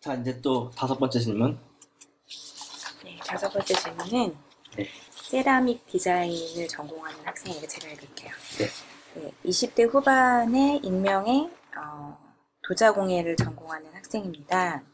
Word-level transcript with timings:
자, 0.00 0.14
이제 0.14 0.40
또 0.40 0.70
다섯 0.70 0.96
번째 0.96 1.18
질문. 1.18 1.58
네, 3.04 3.18
다섯 3.26 3.48
번째 3.52 3.74
질문은 3.74 4.36
네. 4.76 4.86
세라믹 5.10 5.86
디자인을 5.86 6.68
전공하는 6.68 7.18
학생에게 7.24 7.66
제가 7.66 7.92
읽을게요. 7.92 8.30
네. 8.58 9.20
네, 9.20 9.32
20대 9.44 9.92
후반의 9.92 10.78
익명의 10.84 11.50
어, 11.76 12.16
도자공예를 12.62 13.34
전공하는 13.36 13.92
학생입니다. 13.92 14.84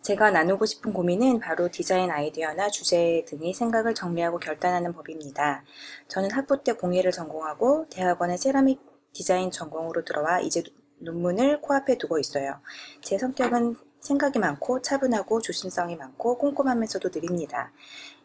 제가 0.00 0.30
나누고 0.30 0.64
싶은 0.64 0.94
고민은 0.94 1.40
바로 1.40 1.68
디자인 1.70 2.10
아이디어나 2.10 2.70
주제 2.70 3.24
등의 3.28 3.52
생각을 3.52 3.94
정리하고 3.94 4.38
결단하는 4.38 4.94
법입니다. 4.94 5.62
저는 6.08 6.30
학부 6.30 6.64
때 6.64 6.72
공예를 6.72 7.12
전공하고 7.12 7.86
대학원에 7.90 8.38
세라믹 8.38 8.80
디자인 9.12 9.50
전공으로 9.50 10.04
들어와 10.06 10.40
이제 10.40 10.62
논문을 10.98 11.60
코앞에 11.60 11.98
두고 11.98 12.18
있어요. 12.18 12.60
제 13.00 13.18
성격은 13.18 13.76
생각이 14.00 14.38
많고 14.38 14.82
차분하고 14.82 15.40
조심성이 15.40 15.96
많고 15.96 16.38
꼼꼼하면서도 16.38 17.08
느립니다. 17.08 17.72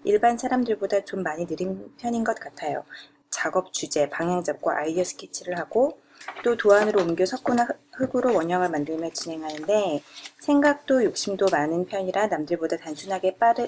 일반 0.04 0.38
사람들보다 0.38 1.06
좀 1.06 1.24
많이 1.24 1.46
느린 1.46 1.94
편인 1.98 2.24
것 2.24 2.40
같아요. 2.40 2.84
작업 3.30 3.72
주제, 3.72 4.10
방향 4.10 4.44
잡고 4.44 4.72
아이디어 4.72 5.04
스케치를 5.04 5.58
하고 5.58 6.00
또 6.44 6.58
도안으로 6.58 7.02
옮겨 7.02 7.26
석고나 7.26 7.68
흙으로 7.94 8.36
원형을 8.36 8.70
만들며 8.70 9.12
진행하는데 9.12 10.04
생각도 10.40 11.04
욕심도 11.04 11.48
많은 11.52 11.86
편이라 11.86 12.28
남들보다 12.28 12.78
단순하게 12.78 13.38
빠르, 13.38 13.68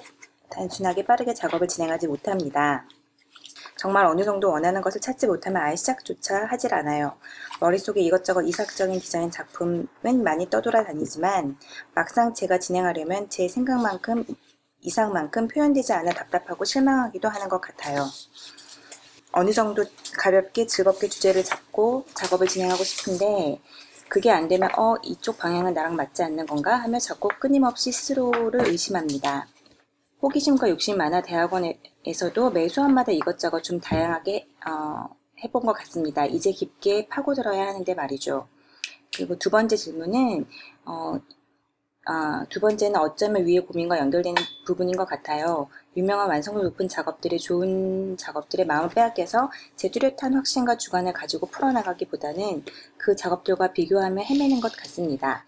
단순하게 0.50 1.04
빠르게 1.04 1.32
작업을 1.34 1.68
진행하지 1.68 2.06
못합니다. 2.06 2.86
정말 3.82 4.06
어느 4.06 4.22
정도 4.22 4.48
원하는 4.48 4.80
것을 4.80 5.00
찾지 5.00 5.26
못하면 5.26 5.60
아예 5.60 5.74
시작조차 5.74 6.44
하질 6.44 6.72
않아요. 6.72 7.16
머릿속에 7.58 8.00
이것저것 8.00 8.42
이삭적인 8.42 9.00
디자인 9.00 9.28
작품은 9.28 10.22
많이 10.22 10.48
떠돌아다니지만 10.48 11.56
막상 11.92 12.32
제가 12.32 12.60
진행하려면 12.60 13.28
제 13.28 13.48
생각만큼 13.48 14.24
이상만큼 14.82 15.48
표현되지 15.48 15.94
않아 15.94 16.12
답답하고 16.12 16.64
실망하기도 16.64 17.28
하는 17.28 17.48
것 17.48 17.60
같아요. 17.60 18.06
어느 19.32 19.50
정도 19.50 19.84
가볍게 20.16 20.64
즐겁게 20.68 21.08
주제를 21.08 21.42
잡고 21.42 22.06
작업을 22.14 22.46
진행하고 22.46 22.84
싶은데 22.84 23.60
그게 24.08 24.30
안 24.30 24.46
되면 24.46 24.70
어 24.78 24.94
이쪽 25.02 25.38
방향은 25.38 25.74
나랑 25.74 25.96
맞지 25.96 26.22
않는 26.22 26.46
건가 26.46 26.76
하며 26.76 27.00
자꾸 27.00 27.28
끊임없이 27.40 27.90
스스로를 27.90 28.68
의심합니다. 28.68 29.48
호기심과 30.22 30.70
욕심이 30.70 30.96
많아 30.96 31.22
대학원에서도 31.22 32.50
매 32.50 32.68
수업마다 32.68 33.10
이것저것 33.10 33.62
좀 33.62 33.80
다양하게 33.80 34.46
어, 34.64 35.08
해본 35.42 35.62
것 35.66 35.72
같습니다. 35.72 36.24
이제 36.26 36.52
깊게 36.52 37.08
파고들어야 37.08 37.66
하는데 37.66 37.94
말이죠. 37.94 38.46
그리고 39.14 39.36
두 39.36 39.50
번째 39.50 39.74
질문은 39.76 40.46
어, 40.84 41.20
아, 42.04 42.44
두 42.48 42.60
번째는 42.60 42.98
어쩌면 42.98 43.46
위의 43.46 43.66
고민과 43.66 43.98
연결되는 43.98 44.40
부분인 44.64 44.96
것 44.96 45.06
같아요. 45.06 45.68
유명한 45.96 46.28
완성도 46.28 46.62
높은 46.62 46.88
작업들의 46.88 47.38
좋은 47.38 48.16
작업들의 48.16 48.66
마음을 48.66 48.90
빼앗겨서 48.90 49.50
제 49.76 49.90
뚜렷한 49.90 50.34
확신과 50.34 50.78
주관을 50.78 51.12
가지고 51.12 51.46
풀어나가기보다는 51.46 52.64
그 52.96 53.14
작업들과 53.16 53.72
비교하며 53.72 54.22
헤매는 54.22 54.60
것 54.60 54.72
같습니다. 54.76 55.44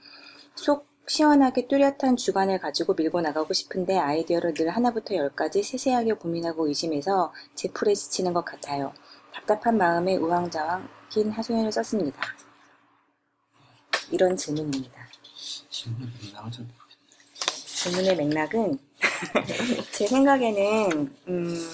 속 0.55 0.87
시원하게 1.07 1.69
뚜렷한 1.69 2.17
주관을 2.17 2.59
가지고 2.59 2.95
밀고 2.95 3.21
나가고 3.21 3.53
싶은데 3.53 3.99
아이디어를 3.99 4.55
늘 4.55 4.71
하나부터 4.71 5.15
열까지 5.15 5.63
세세하게 5.63 6.15
고민하고 6.15 6.67
의심해서 6.69 7.33
제 7.55 7.69
풀에 7.69 7.95
지치는 7.95 8.33
것 8.33 8.45
같아요. 8.45 8.93
답답한 9.33 9.77
마음에 9.77 10.17
우왕좌왕 10.17 10.89
긴 11.11 11.31
하소연을 11.31 11.71
썼습니다. 11.73 12.21
이런 14.11 14.37
질문입니다. 14.37 15.09
질문 15.71 16.11
맥락을. 16.23 16.67
질문의 17.67 18.17
맥락은 18.17 18.79
제 19.93 20.07
생각에는 20.07 21.15
음, 21.29 21.69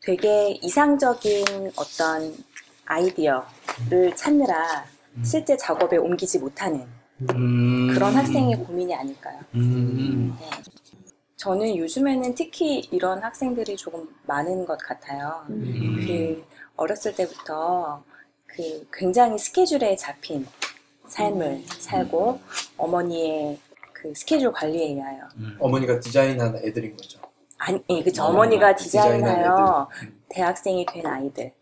되게 0.00 0.58
이상적인 0.62 1.72
어떤 1.76 2.34
아이디어를 2.86 4.16
찾느라 4.16 4.86
실제 5.22 5.56
작업에 5.56 5.98
옮기지 5.98 6.38
못하는 6.38 7.01
음. 7.20 7.88
그런 7.94 8.14
학생의 8.14 8.56
고민이 8.64 8.94
아닐까요? 8.94 9.38
음. 9.54 10.36
네. 10.40 10.50
저는 11.36 11.76
요즘에는 11.76 12.34
특히 12.34 12.80
이런 12.92 13.22
학생들이 13.22 13.76
조금 13.76 14.08
많은 14.26 14.64
것 14.64 14.78
같아요. 14.78 15.44
음. 15.50 16.04
그 16.06 16.44
어렸을 16.76 17.14
때부터 17.14 18.02
그 18.46 18.86
굉장히 18.92 19.38
스케줄에 19.38 19.96
잡힌 19.96 20.46
삶을 21.06 21.64
살고 21.66 22.40
어머니의 22.76 23.58
그 23.92 24.12
스케줄 24.14 24.52
관리에 24.52 24.88
의하여 24.88 25.28
음. 25.36 25.56
어머니가 25.60 26.00
디자인한 26.00 26.56
애들인 26.64 26.96
거죠. 26.96 27.20
아니, 27.58 27.80
예, 27.90 28.02
그쵸. 28.02 28.24
어머니가 28.24 28.74
디자인하여. 28.74 29.88
음. 30.02 30.22
대학생이 30.28 30.86
된 30.86 31.06
아이들. 31.06 31.52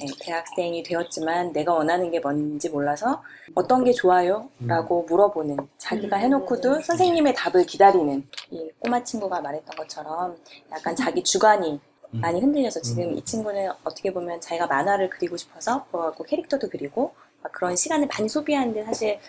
예, 0.00 0.06
대학생이 0.20 0.82
되었지만 0.82 1.52
내가 1.52 1.72
원하는 1.74 2.10
게 2.10 2.18
뭔지 2.18 2.68
몰라서 2.68 3.22
어떤 3.54 3.84
게 3.84 3.92
좋아요? 3.92 4.48
라고 4.60 5.02
물어보는 5.08 5.56
자기가 5.78 6.16
음. 6.16 6.22
해놓고도 6.22 6.80
선생님의 6.80 7.34
답을 7.34 7.64
기다리는 7.64 8.26
이 8.50 8.70
꼬마 8.80 9.04
친구가 9.04 9.40
말했던 9.40 9.76
것처럼 9.76 10.36
약간 10.72 10.96
자기 10.96 11.22
주관이 11.22 11.80
음. 12.14 12.20
많이 12.20 12.40
흔들려서 12.40 12.80
지금 12.80 13.04
음. 13.04 13.18
이 13.18 13.24
친구는 13.24 13.70
어떻게 13.84 14.12
보면 14.12 14.40
자기가 14.40 14.66
만화를 14.66 15.10
그리고 15.10 15.36
싶어서 15.36 15.86
그래갖고 15.92 16.24
캐릭터도 16.24 16.68
그리고 16.70 17.14
막 17.42 17.52
그런 17.52 17.76
시간을 17.76 18.08
많이 18.08 18.28
소비하는데 18.28 18.84
사실 18.84 19.20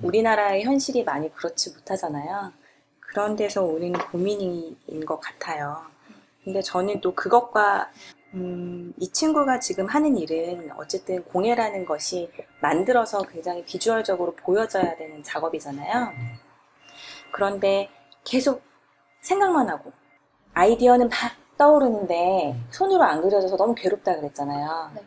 우리나라의 0.00 0.64
현실이 0.64 1.04
많이 1.04 1.30
그렇지 1.34 1.70
못하잖아요. 1.70 2.52
그런 3.00 3.36
데서 3.36 3.64
오는 3.64 3.92
고민인 3.92 5.04
것 5.04 5.20
같아요. 5.20 5.82
근데 6.44 6.62
저는 6.62 7.00
또 7.00 7.14
그것과 7.14 7.90
음, 8.34 8.92
이 8.98 9.10
친구가 9.10 9.58
지금 9.58 9.86
하는 9.86 10.16
일은 10.16 10.70
어쨌든 10.76 11.24
공예라는 11.24 11.86
것이 11.86 12.30
만들어서 12.60 13.22
굉장히 13.22 13.64
비주얼적으로 13.64 14.34
보여져야 14.36 14.96
되는 14.96 15.22
작업이잖아요. 15.22 16.12
그런데 17.32 17.88
계속 18.24 18.62
생각만 19.22 19.68
하고 19.68 19.92
아이디어는 20.54 21.08
막 21.08 21.16
떠오르는데 21.56 22.56
손으로 22.70 23.02
안 23.04 23.20
그려져서 23.22 23.56
너무 23.56 23.74
괴롭다 23.74 24.16
그랬잖아요. 24.16 24.92
네. 24.94 25.02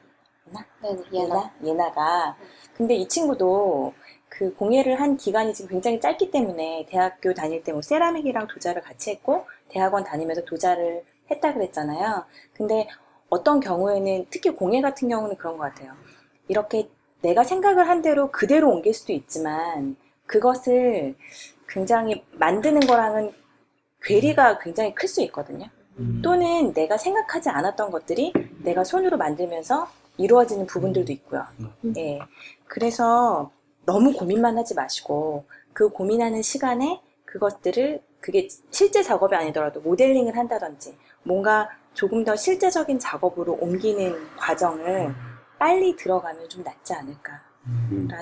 예나? 0.48 0.66
네, 0.81 1.04
예나? 1.14 1.52
예나가. 1.64 2.36
근데 2.76 2.96
이 2.96 3.08
친구도 3.08 3.94
그 4.30 4.54
공예를 4.56 5.00
한 5.00 5.18
기간이 5.18 5.54
지금 5.54 5.70
굉장히 5.72 6.00
짧기 6.00 6.31
때문에 6.31 6.88
대학교 6.90 7.34
다닐 7.34 7.64
때 7.64 7.72
뭐 7.74 7.81
세라믹이랑 7.81 8.48
도자를 8.48 8.81
같이 8.81 9.12
했고 9.12 9.46
대학원 9.70 10.04
다니면서 10.04 10.44
도자를 10.46 11.06
했다 11.30 11.54
그랬잖아요. 11.54 12.26
근데 12.54 12.88
어떤 13.31 13.62
경우에는 13.62 14.28
특히 14.30 14.52
공예 14.52 14.81
같은 14.81 15.08
경우는 15.08 15.38
그런 15.38 15.58
것 15.58 15.64
같아요. 15.64 15.94
이렇게 16.50 16.90
내가 17.22 17.44
생각을 17.44 17.88
한 17.88 18.02
대로 18.02 18.30
그대로 18.30 18.69
옮길 18.69 18.94
수도 18.94 19.14
있지만 19.14 19.96
그것을 20.25 21.16
굉장히 21.69 22.24
만드는 22.34 22.81
거랑은 22.81 23.31
괴리가 24.02 24.59
굉장히 24.59 24.94
클 24.94 25.08
수 25.08 25.22
있거든요. 25.24 25.68
음. 25.97 26.22
또는 26.22 26.74
내가 26.74 26.97
생각하지 26.97 27.50
않았던 27.50 27.92
것들이 27.92 28.34
내가 28.64 28.84
손으로 28.84 29.18
만들면서 29.18 29.88
이루어지는 30.18 30.66
부분들도 30.68 31.13
있고요. 31.13 31.46
음. 31.59 31.94
예. 31.98 32.19
그래서 32.68 33.50
너무 33.86 34.12
고민만 34.12 34.58
하지 34.58 34.75
마시고 34.75 35.46
그 35.72 35.90
고민하는 35.90 36.42
시간에 36.42 37.02
그것들을 37.25 38.02
그게 38.19 38.48
실제 38.72 39.02
작업이 39.02 39.36
아니더라도 39.36 39.80
모델링을 39.80 40.38
한다든지 40.38 40.98
뭔가 41.24 41.69
조금 41.94 42.24
더 42.24 42.35
실제적인 42.35 43.00
작업으로 43.00 43.57
옮기는 43.59 44.16
과정을 44.38 45.13
빨리 45.59 45.96
들어가면 45.96 46.50
좀 46.50 46.63
낫지 46.63 46.94
않을까라는 46.94 47.41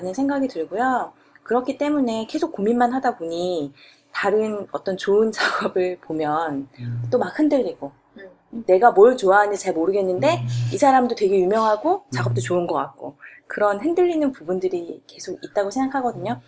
음. 0.08 0.14
생각이 0.14 0.48
들고요. 0.48 1.12
그렇기 1.42 1.78
때문에 1.78 2.26
계속 2.26 2.52
고민만 2.52 2.92
하다 2.92 3.16
보니 3.16 3.72
다른 4.12 4.66
어떤 4.72 4.96
좋은 4.96 5.30
작업을 5.32 5.98
보면 6.00 6.68
음. 6.78 7.02
또막 7.10 7.38
흔들리고 7.38 7.92
음. 8.18 8.64
내가 8.66 8.90
뭘 8.90 9.16
좋아하는지 9.16 9.62
잘 9.62 9.74
모르겠는데 9.74 10.40
음. 10.42 10.46
이 10.72 10.78
사람도 10.78 11.14
되게 11.14 11.38
유명하고 11.38 12.04
작업도 12.12 12.40
좋은 12.40 12.66
것 12.66 12.74
같고 12.74 13.16
그런 13.46 13.80
흔들리는 13.80 14.30
부분들이 14.32 15.02
계속 15.06 15.42
있다고 15.42 15.70
생각하거든요. 15.70 16.40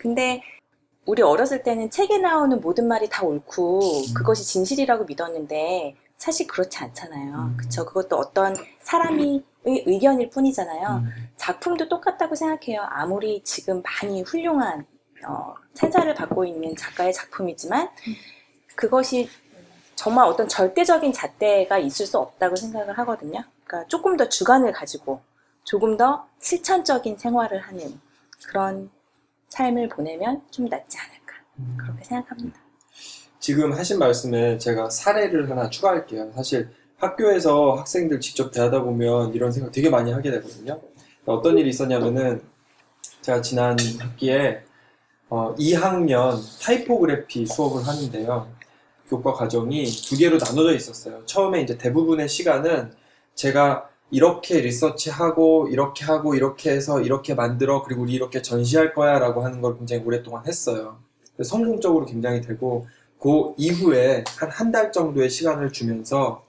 근데 0.00 0.42
우리 1.04 1.22
어렸을 1.22 1.62
때는 1.62 1.90
책에 1.90 2.18
나오는 2.18 2.60
모든 2.60 2.88
말이 2.88 3.08
다 3.08 3.24
옳고 3.24 3.80
그것이 4.14 4.44
진실이라고 4.44 5.04
믿었는데 5.04 5.96
사실 6.16 6.46
그렇지 6.46 6.78
않잖아요. 6.78 7.34
음. 7.34 7.56
그쵸? 7.56 7.84
그것도 7.84 8.16
어떤 8.16 8.54
사람의 8.80 9.42
의견일 9.64 10.30
뿐이잖아요. 10.30 11.02
음. 11.04 11.30
작품도 11.36 11.88
똑같다고 11.88 12.34
생각해요. 12.34 12.82
아무리 12.82 13.42
지금 13.42 13.82
많이 13.82 14.22
훌륭한 14.22 14.86
어, 15.26 15.54
찬사를 15.74 16.14
받고 16.14 16.44
있는 16.44 16.76
작가의 16.76 17.12
작품이지만 17.12 17.88
그것이 18.74 19.28
정말 19.94 20.26
어떤 20.26 20.46
절대적인 20.46 21.12
잣대가 21.12 21.78
있을 21.78 22.06
수 22.06 22.18
없다고 22.18 22.56
생각을 22.56 22.98
하거든요. 22.98 23.42
그러니까 23.64 23.88
조금 23.88 24.16
더 24.16 24.28
주관을 24.28 24.72
가지고 24.72 25.20
조금 25.64 25.96
더 25.96 26.28
실천적인 26.38 27.16
생활을 27.16 27.58
하는 27.58 27.98
그런 28.46 28.90
삶을 29.48 29.88
보내면 29.88 30.42
좀 30.50 30.66
낫지 30.66 30.98
않을까 30.98 31.34
그렇게 31.78 32.04
생각합니다. 32.04 32.65
지금 33.46 33.72
하신 33.72 34.00
말씀에 34.00 34.58
제가 34.58 34.90
사례를 34.90 35.48
하나 35.48 35.70
추가할게요. 35.70 36.32
사실 36.34 36.68
학교에서 36.96 37.74
학생들 37.74 38.18
직접 38.18 38.50
대하다 38.50 38.82
보면 38.82 39.34
이런 39.34 39.52
생각 39.52 39.70
되게 39.70 39.88
많이 39.88 40.10
하게 40.10 40.32
되거든요. 40.32 40.80
어떤 41.26 41.56
일이 41.56 41.68
있었냐면은 41.68 42.42
제가 43.22 43.42
지난 43.42 43.76
학기에 44.00 44.64
어, 45.28 45.54
2학년 45.54 46.40
타이포그래피 46.60 47.46
수업을 47.46 47.86
하는데요. 47.86 48.48
교과 49.08 49.34
과정이 49.34 49.84
두 49.84 50.16
개로 50.16 50.38
나눠져 50.38 50.74
있었어요. 50.74 51.24
처음에 51.26 51.62
이제 51.62 51.78
대부분의 51.78 52.28
시간은 52.28 52.94
제가 53.36 53.88
이렇게 54.10 54.60
리서치하고 54.60 55.68
이렇게 55.68 56.04
하고 56.04 56.34
이렇게 56.34 56.72
해서 56.72 57.00
이렇게 57.00 57.34
만들어 57.34 57.84
그리고 57.84 58.02
우리 58.02 58.12
이렇게 58.12 58.42
전시할 58.42 58.92
거야 58.92 59.20
라고 59.20 59.44
하는 59.44 59.60
걸 59.60 59.78
굉장히 59.78 60.02
오랫동안 60.02 60.44
했어요. 60.48 60.98
성공적으로 61.44 62.06
굉장히 62.06 62.40
되고 62.40 62.88
그 63.20 63.54
이후에 63.56 64.24
한 64.38 64.50
한 64.50 64.72
달 64.72 64.92
정도의 64.92 65.30
시간을 65.30 65.72
주면서 65.72 66.44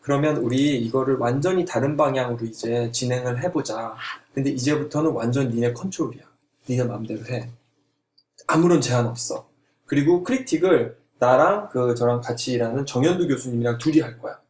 그러면 0.00 0.36
우리 0.38 0.78
이거를 0.80 1.16
완전히 1.16 1.64
다른 1.64 1.96
방향으로 1.96 2.44
이제 2.46 2.90
진행을 2.92 3.42
해보자. 3.42 3.94
근데 4.34 4.50
이제부터는 4.50 5.12
완전 5.12 5.48
니네 5.50 5.72
컨트롤이야. 5.74 6.22
니네 6.68 6.84
마음대로 6.84 7.24
해. 7.26 7.50
아무런 8.46 8.80
제한 8.80 9.06
없어. 9.06 9.48
그리고 9.86 10.22
크리틱을 10.24 10.96
나랑 11.18 11.68
그 11.70 11.94
저랑 11.94 12.20
같이 12.20 12.52
일하는 12.52 12.84
정현두 12.86 13.28
교수님이랑 13.28 13.78
둘이 13.78 14.00
할 14.00 14.18
거야. 14.18 14.40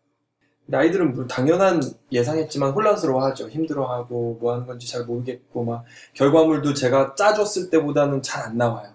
근데 0.65 0.79
아이들은 0.79 1.13
물론 1.13 1.27
당연한 1.29 1.83
예상했지만 2.13 2.71
혼란스러워하죠. 2.73 3.51
힘들어하고 3.51 4.39
뭐 4.41 4.53
하는 4.55 4.67
건지 4.67 4.89
잘 4.91 5.05
모르겠고 5.05 5.65
막 5.65 5.85
결과물도 6.15 6.73
제가 6.75 7.15
짜줬을 7.15 7.69
때보다는 7.71 8.23
잘 8.23 8.43
안 8.45 8.57
나와요. 8.57 8.91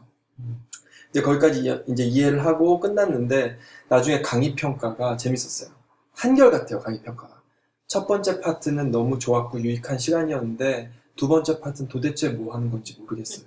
이제 1.10 1.22
거기까지 1.22 1.84
이제 1.88 2.04
이해를 2.04 2.46
하고 2.46 2.80
끝났는데 2.80 3.58
나중에 3.90 4.22
강의 4.22 4.56
평가가 4.56 5.18
재밌었어요. 5.18 5.72
한결같아요 6.14 6.80
강의 6.80 7.02
평가가. 7.02 7.42
첫 7.88 8.06
번째 8.06 8.42
파트는 8.42 8.92
너무 8.92 9.18
좋았고 9.18 9.62
유익한 9.62 9.98
시간이었는데 9.98 10.92
두 11.16 11.28
번째 11.28 11.60
파트는 11.60 11.88
도대체 11.88 12.30
뭐 12.30 12.54
하는 12.54 12.70
건지 12.70 12.96
모르겠어요. 13.00 13.46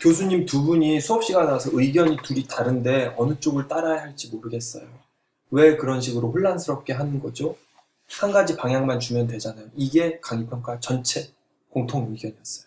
교수님 0.00 0.46
두 0.46 0.62
분이 0.62 1.00
수업 1.00 1.22
시간에 1.24 1.50
와서 1.50 1.70
의견이 1.72 2.16
둘이 2.24 2.46
다른데 2.48 3.14
어느 3.16 3.38
쪽을 3.38 3.68
따라야 3.68 4.02
할지 4.02 4.28
모르겠어요. 4.30 4.88
왜 5.50 5.76
그런 5.76 6.00
식으로 6.00 6.30
혼란스럽게 6.32 6.92
하는 6.92 7.20
거죠? 7.20 7.56
한 8.18 8.32
가지 8.32 8.56
방향만 8.56 8.98
주면 8.98 9.26
되잖아요. 9.26 9.66
이게 9.76 10.18
강의평가 10.20 10.80
전체 10.80 11.30
공통 11.68 12.10
의견이었어요. 12.10 12.66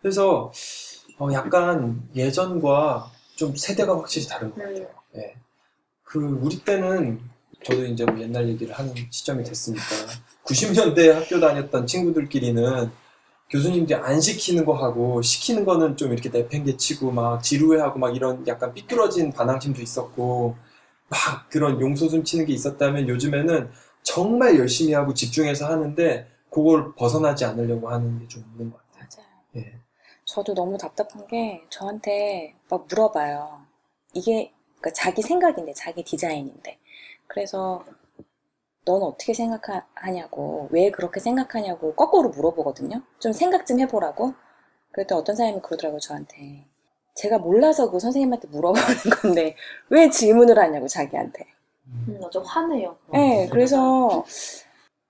그래서 0.00 0.52
어, 1.20 1.32
약간 1.32 2.02
예전과 2.16 3.10
좀 3.36 3.54
세대가 3.54 3.96
확실히 3.96 4.26
다른 4.26 4.50
것 4.50 4.56
같아요. 4.56 4.88
예. 5.16 5.34
그 6.02 6.18
우리 6.42 6.58
때는 6.64 7.20
저도 7.62 7.84
이제 7.84 8.04
뭐 8.04 8.18
옛날 8.20 8.48
얘기를 8.48 8.74
하는 8.74 8.94
시점이 9.10 9.44
됐으니까 9.44 9.84
90년대 10.44 11.12
학교 11.12 11.38
다녔던 11.38 11.86
친구들끼리는 11.86 12.90
교수님들이 13.50 13.98
안 14.00 14.20
시키는 14.20 14.64
거 14.64 14.74
하고 14.74 15.20
시키는 15.20 15.64
거는 15.64 15.96
좀 15.96 16.12
이렇게 16.12 16.30
내팽개치고 16.30 17.10
막 17.10 17.42
지루해하고 17.42 17.98
막 17.98 18.16
이런 18.16 18.46
약간 18.46 18.72
삐뚤어진 18.72 19.32
반항심도 19.32 19.82
있었고 19.82 20.56
막 21.08 21.48
그런 21.50 21.80
용소숨 21.80 22.24
치는 22.24 22.46
게 22.46 22.52
있었다면 22.54 23.08
요즘에는 23.08 23.70
정말 24.02 24.58
열심히 24.58 24.94
하고 24.94 25.12
집중해서 25.12 25.66
하는데 25.66 26.28
그걸 26.50 26.94
벗어나지 26.94 27.44
않으려고 27.44 27.90
하는 27.90 28.18
게 28.20 28.26
좀 28.28 28.44
있는 28.52 28.70
것 28.70 28.78
같아요. 28.92 29.08
맞아요. 29.16 29.28
예. 29.56 29.80
저도 30.30 30.54
너무 30.54 30.78
답답한 30.78 31.26
게 31.26 31.64
저한테 31.70 32.54
막 32.68 32.86
물어봐요. 32.86 33.62
이게 34.12 34.52
그러니까 34.78 34.92
자기 34.92 35.22
생각인데 35.22 35.72
자기 35.74 36.04
디자인인데 36.04 36.78
그래서 37.26 37.84
넌 38.84 39.02
어떻게 39.02 39.34
생각하냐고 39.34 40.68
왜 40.70 40.92
그렇게 40.92 41.18
생각하냐고 41.18 41.94
거꾸로 41.96 42.28
물어보거든요. 42.28 43.02
좀 43.18 43.32
생각 43.32 43.66
좀 43.66 43.80
해보라고. 43.80 44.34
그랬더니 44.92 45.20
어떤 45.20 45.34
사람이 45.34 45.62
그러더라고요 45.62 45.98
저한테. 45.98 46.64
제가 47.16 47.38
몰라서 47.38 47.90
그 47.90 47.98
선생님한테 47.98 48.48
물어보는 48.48 48.84
건데 49.22 49.56
왜 49.88 50.10
질문을 50.10 50.56
하냐고 50.58 50.86
자기한테. 50.86 51.44
음, 51.86 52.20
좀 52.30 52.44
화내요. 52.44 52.96
네, 53.12 53.48
그래서 53.50 54.24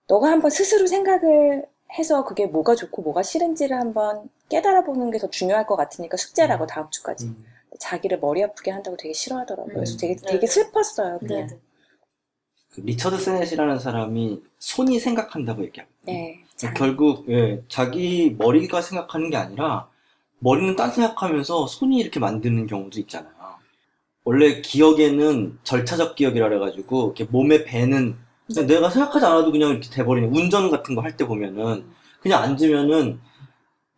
너가 0.06 0.30
한번 0.30 0.50
스스로 0.50 0.86
생각을 0.86 1.66
해서 1.98 2.24
그게 2.24 2.46
뭐가 2.46 2.74
좋고 2.74 3.02
뭐가 3.02 3.22
싫은지를 3.22 3.76
한번 3.76 4.28
깨달아 4.48 4.84
보는 4.84 5.10
게 5.10 5.18
더 5.18 5.28
중요할 5.28 5.66
것 5.66 5.76
같으니까 5.76 6.16
숙제라고 6.16 6.66
다음 6.66 6.90
주까지. 6.90 7.26
음. 7.26 7.44
자기를 7.78 8.18
머리 8.20 8.42
아프게 8.42 8.70
한다고 8.70 8.96
되게 8.96 9.12
싫어하더라고요. 9.14 9.74
그래서 9.74 9.94
음, 9.94 9.98
되게 9.98 10.16
네. 10.16 10.32
되게 10.32 10.46
슬펐어요. 10.46 11.18
그냥. 11.18 11.46
네. 11.46 11.58
그 12.72 12.80
리처드 12.82 13.18
세넷이라는 13.18 13.78
사람이 13.78 14.42
손이 14.58 15.00
생각한다고 15.00 15.64
얘기하고 15.64 15.90
네. 16.06 16.44
자, 16.56 16.72
결국 16.74 17.28
예, 17.30 17.62
자기 17.68 18.36
머리가 18.38 18.80
생각하는 18.82 19.30
게 19.30 19.36
아니라 19.36 19.88
머리는 20.38 20.76
딴 20.76 20.90
생각하면서 20.92 21.66
손이 21.66 21.98
이렇게 21.98 22.20
만드는 22.20 22.66
경우도 22.66 23.00
있잖아요. 23.00 23.32
원래 24.24 24.60
기억에는 24.60 25.58
절차적 25.64 26.14
기억이라 26.14 26.48
그래가지고 26.48 27.06
이렇게 27.06 27.24
몸에 27.24 27.64
배는 27.64 28.16
그냥 28.52 28.66
내가 28.66 28.90
생각하지 28.90 29.24
않아도 29.26 29.52
그냥 29.52 29.70
이렇게 29.70 29.88
돼버리는 29.90 30.34
운전 30.34 30.70
같은 30.70 30.94
거 30.94 31.02
할 31.02 31.16
때 31.16 31.26
보면은 31.26 31.86
그냥 32.20 32.42
앉으면은 32.42 33.20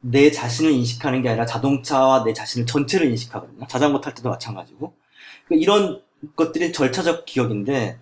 내 0.01 0.31
자신을 0.31 0.73
인식하는 0.73 1.23
게 1.23 1.29
아니라 1.29 1.47
자동차와 1.47 2.25
내 2.25 2.33
자신을 2.33 2.67
전체를 2.67 3.09
인식하거든요. 3.11 3.67
자전거 3.69 4.01
탈 4.01 4.15
때도 4.15 4.29
마찬가지고. 4.31 4.95
그러니까 5.47 5.63
이런 5.65 6.03
것들이 6.37 6.73
절차적 6.73 7.25
기억인데, 7.25 7.99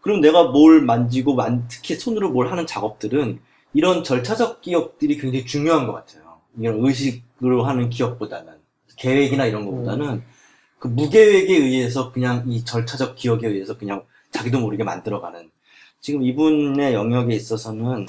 그럼 0.00 0.20
내가 0.20 0.44
뭘 0.44 0.80
만지고, 0.82 1.34
만, 1.34 1.66
특히 1.68 1.94
손으로 1.96 2.30
뭘 2.30 2.50
하는 2.50 2.66
작업들은 2.66 3.40
이런 3.72 4.04
절차적 4.04 4.60
기억들이 4.62 5.16
굉장히 5.18 5.46
중요한 5.46 5.86
것 5.86 5.92
같아요. 5.92 6.40
이런 6.58 6.84
의식으로 6.84 7.64
하는 7.64 7.88
기억보다는. 7.90 8.54
계획이나 8.96 9.46
이런 9.46 9.64
것보다는 9.64 10.22
그 10.78 10.88
무계획에 10.88 11.54
의해서 11.56 12.12
그냥 12.12 12.44
이 12.48 12.64
절차적 12.64 13.16
기억에 13.16 13.46
의해서 13.46 13.76
그냥 13.78 14.04
자기도 14.32 14.60
모르게 14.60 14.84
만들어가는. 14.84 15.50
지금 16.04 16.22
이분의 16.22 16.92
영역에 16.92 17.34
있어서는 17.34 18.04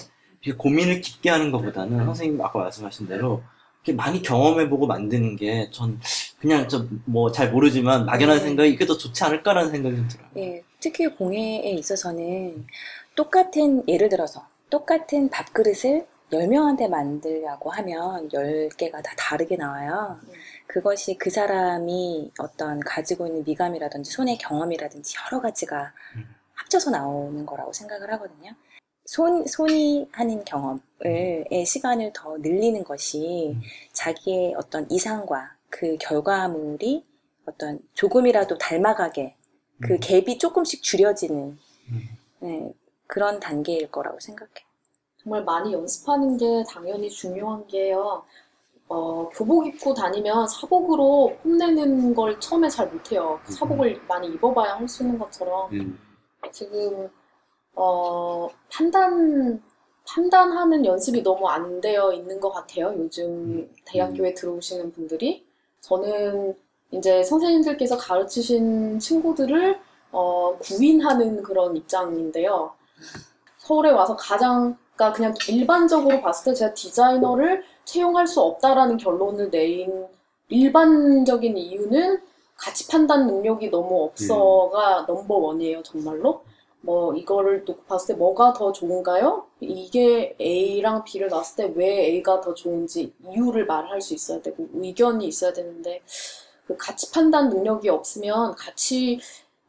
고민을 0.58 1.00
깊게 1.00 1.30
하는 1.30 1.50
것보다는 1.50 2.04
선생님 2.04 2.42
아까 2.42 2.60
말씀하신 2.60 3.08
대로 3.08 3.42
이렇게 3.86 3.94
많이 3.96 4.22
경험해보고 4.22 4.86
만드는 4.86 5.38
게 5.38 5.70
전 5.72 5.98
그냥 6.42 6.68
저뭐잘 6.68 7.54
모르지만 7.54 8.06
막연한 8.06 8.40
네. 8.40 8.44
생각이 8.44 8.70
이게 8.70 8.86
더 8.86 8.98
좋지 8.98 9.24
않을까라는 9.24 9.72
생각이 9.72 9.96
좀 9.96 10.08
들어요. 10.10 10.28
예, 10.36 10.64
특히 10.82 11.08
공예에 11.08 11.72
있어서는 11.72 12.68
똑같은 13.16 13.88
예를 13.88 14.10
들어서 14.10 14.46
똑같은 14.70 15.30
밥그릇을 15.30 16.06
10명한테 16.34 16.90
만들려고 16.90 17.70
하면 17.70 18.28
10개가 18.28 19.02
다 19.02 19.14
다르게 19.18 19.56
나와요. 19.56 20.20
음. 20.22 20.34
그것이 20.68 21.16
그 21.18 21.30
사람이 21.30 22.32
어떤 22.40 22.82
가지고 22.82 23.28
있는 23.28 23.46
미감이라든지 23.46 24.12
손의 24.12 24.38
경험이라든지 24.40 25.16
여러 25.32 25.42
가지가 25.42 25.94
음. 26.18 26.35
합쳐서 26.76 26.92
나오는 26.92 27.46
거라고 27.46 27.72
생각을 27.74 28.12
하거든요. 28.14 28.52
손, 29.06 29.46
손이 29.46 30.10
하는 30.12 30.44
경험을, 30.44 30.80
의 31.02 31.66
시간을 31.66 32.12
더 32.14 32.38
늘리는 32.38 32.84
것이 32.84 33.54
음. 33.56 33.62
자기의 33.94 34.56
어떤 34.56 34.90
이상과 34.90 35.56
그 35.70 35.98
결과물이 36.00 37.06
어떤 37.46 37.80
조금이라도 37.94 38.58
닮아가게 38.58 39.36
그 39.82 39.94
음. 39.94 40.00
갭이 40.00 40.40
조금씩 40.40 40.82
줄여지는 40.82 41.58
음. 41.90 42.10
네, 42.40 42.74
그런 43.08 43.40
단계일 43.40 43.92
거라고 43.92 44.20
생각해요. 44.20 44.66
정말 45.22 45.44
많이 45.44 45.74
연습하는 45.74 46.38
게 46.38 46.64
당연히 46.68 47.10
중요한 47.10 47.66
게요. 47.68 48.24
어, 48.88 49.30
교복 49.30 49.66
입고 49.68 49.94
다니면 49.94 50.48
사복으로 50.48 51.38
뽐내는 51.42 52.14
걸 52.14 52.40
처음에 52.40 52.70
잘 52.70 52.88
못해요. 52.88 53.40
사복을 53.46 54.02
많이 54.08 54.28
입어봐야 54.28 54.76
할 54.76 54.88
수 54.88 55.04
있는 55.04 55.18
것처럼 55.18 55.72
음. 55.74 56.05
지금 56.52 57.10
어, 57.76 58.48
판단 58.72 59.62
판단하는 60.08 60.86
연습이 60.86 61.24
너무 61.24 61.48
안 61.48 61.82
되어 61.82 62.14
있는 62.14 62.40
것 62.40 62.52
같아요. 62.52 62.94
요즘 62.98 63.70
대학교에 63.86 64.34
들어오시는 64.34 64.92
분들이 64.92 65.46
저는 65.82 66.56
이제 66.92 67.24
선생님들께서 67.24 67.98
가르치신 67.98 69.00
친구들을 69.00 69.80
어, 70.12 70.58
구인하는 70.60 71.44
그런 71.44 71.76
입장인데요. 71.76 72.74
서울에 73.58 73.90
와서 73.92 74.16
가장 74.16 74.78
그러니까 74.96 75.14
그냥 75.14 75.34
일반적으로 75.50 76.22
봤을 76.22 76.52
때 76.52 76.54
제가 76.54 76.74
디자이너를 76.74 77.64
채용할 77.84 78.28
수 78.28 78.42
없다라는 78.42 78.98
결론을 78.98 79.50
내린 79.52 80.08
일반적인 80.50 81.58
이유는 81.58 82.22
가치 82.58 82.88
판단 82.88 83.28
능력이 83.28 83.70
너무 83.70 84.04
없어가 84.06 85.06
넘버 85.08 85.36
원이에요, 85.36 85.84
정말로. 85.84 86.44
뭐 86.82 87.16
이거를 87.16 87.64
놓고 87.66 87.84
봤을 87.86 88.14
때 88.14 88.20
뭐가 88.20 88.54
더 88.54 88.72
좋은가요? 88.72 89.48
이게 89.60 90.36
A랑 90.40 91.04
B를 91.04 91.30
놨을 91.30 91.56
때 91.58 91.66
왜 91.76 92.06
A가 92.12 92.42
더 92.42 92.54
좋은지 92.54 93.12
이유를 93.28 93.66
말할 93.66 94.02
수 94.02 94.14
있어야 94.14 94.42
되고 94.42 94.68
의견이 94.74 95.26
있어야 95.28 95.52
되는데 95.52 96.02
그 96.68 96.78
가치 96.78 97.12
판단 97.12 97.50
능력이 97.50 97.90
없으면 97.90 98.56
같이 98.56 99.20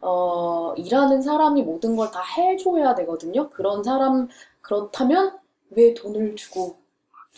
어, 0.00 0.74
일하는 0.76 1.22
사람이 1.22 1.62
모든 1.62 1.96
걸 1.96 2.10
다 2.10 2.22
해줘야 2.22 2.94
되거든요. 2.94 3.48
그런 3.50 3.82
사람 3.82 4.28
그렇다면 4.60 5.38
왜 5.70 5.94
돈을 5.94 6.36
주고 6.36 6.76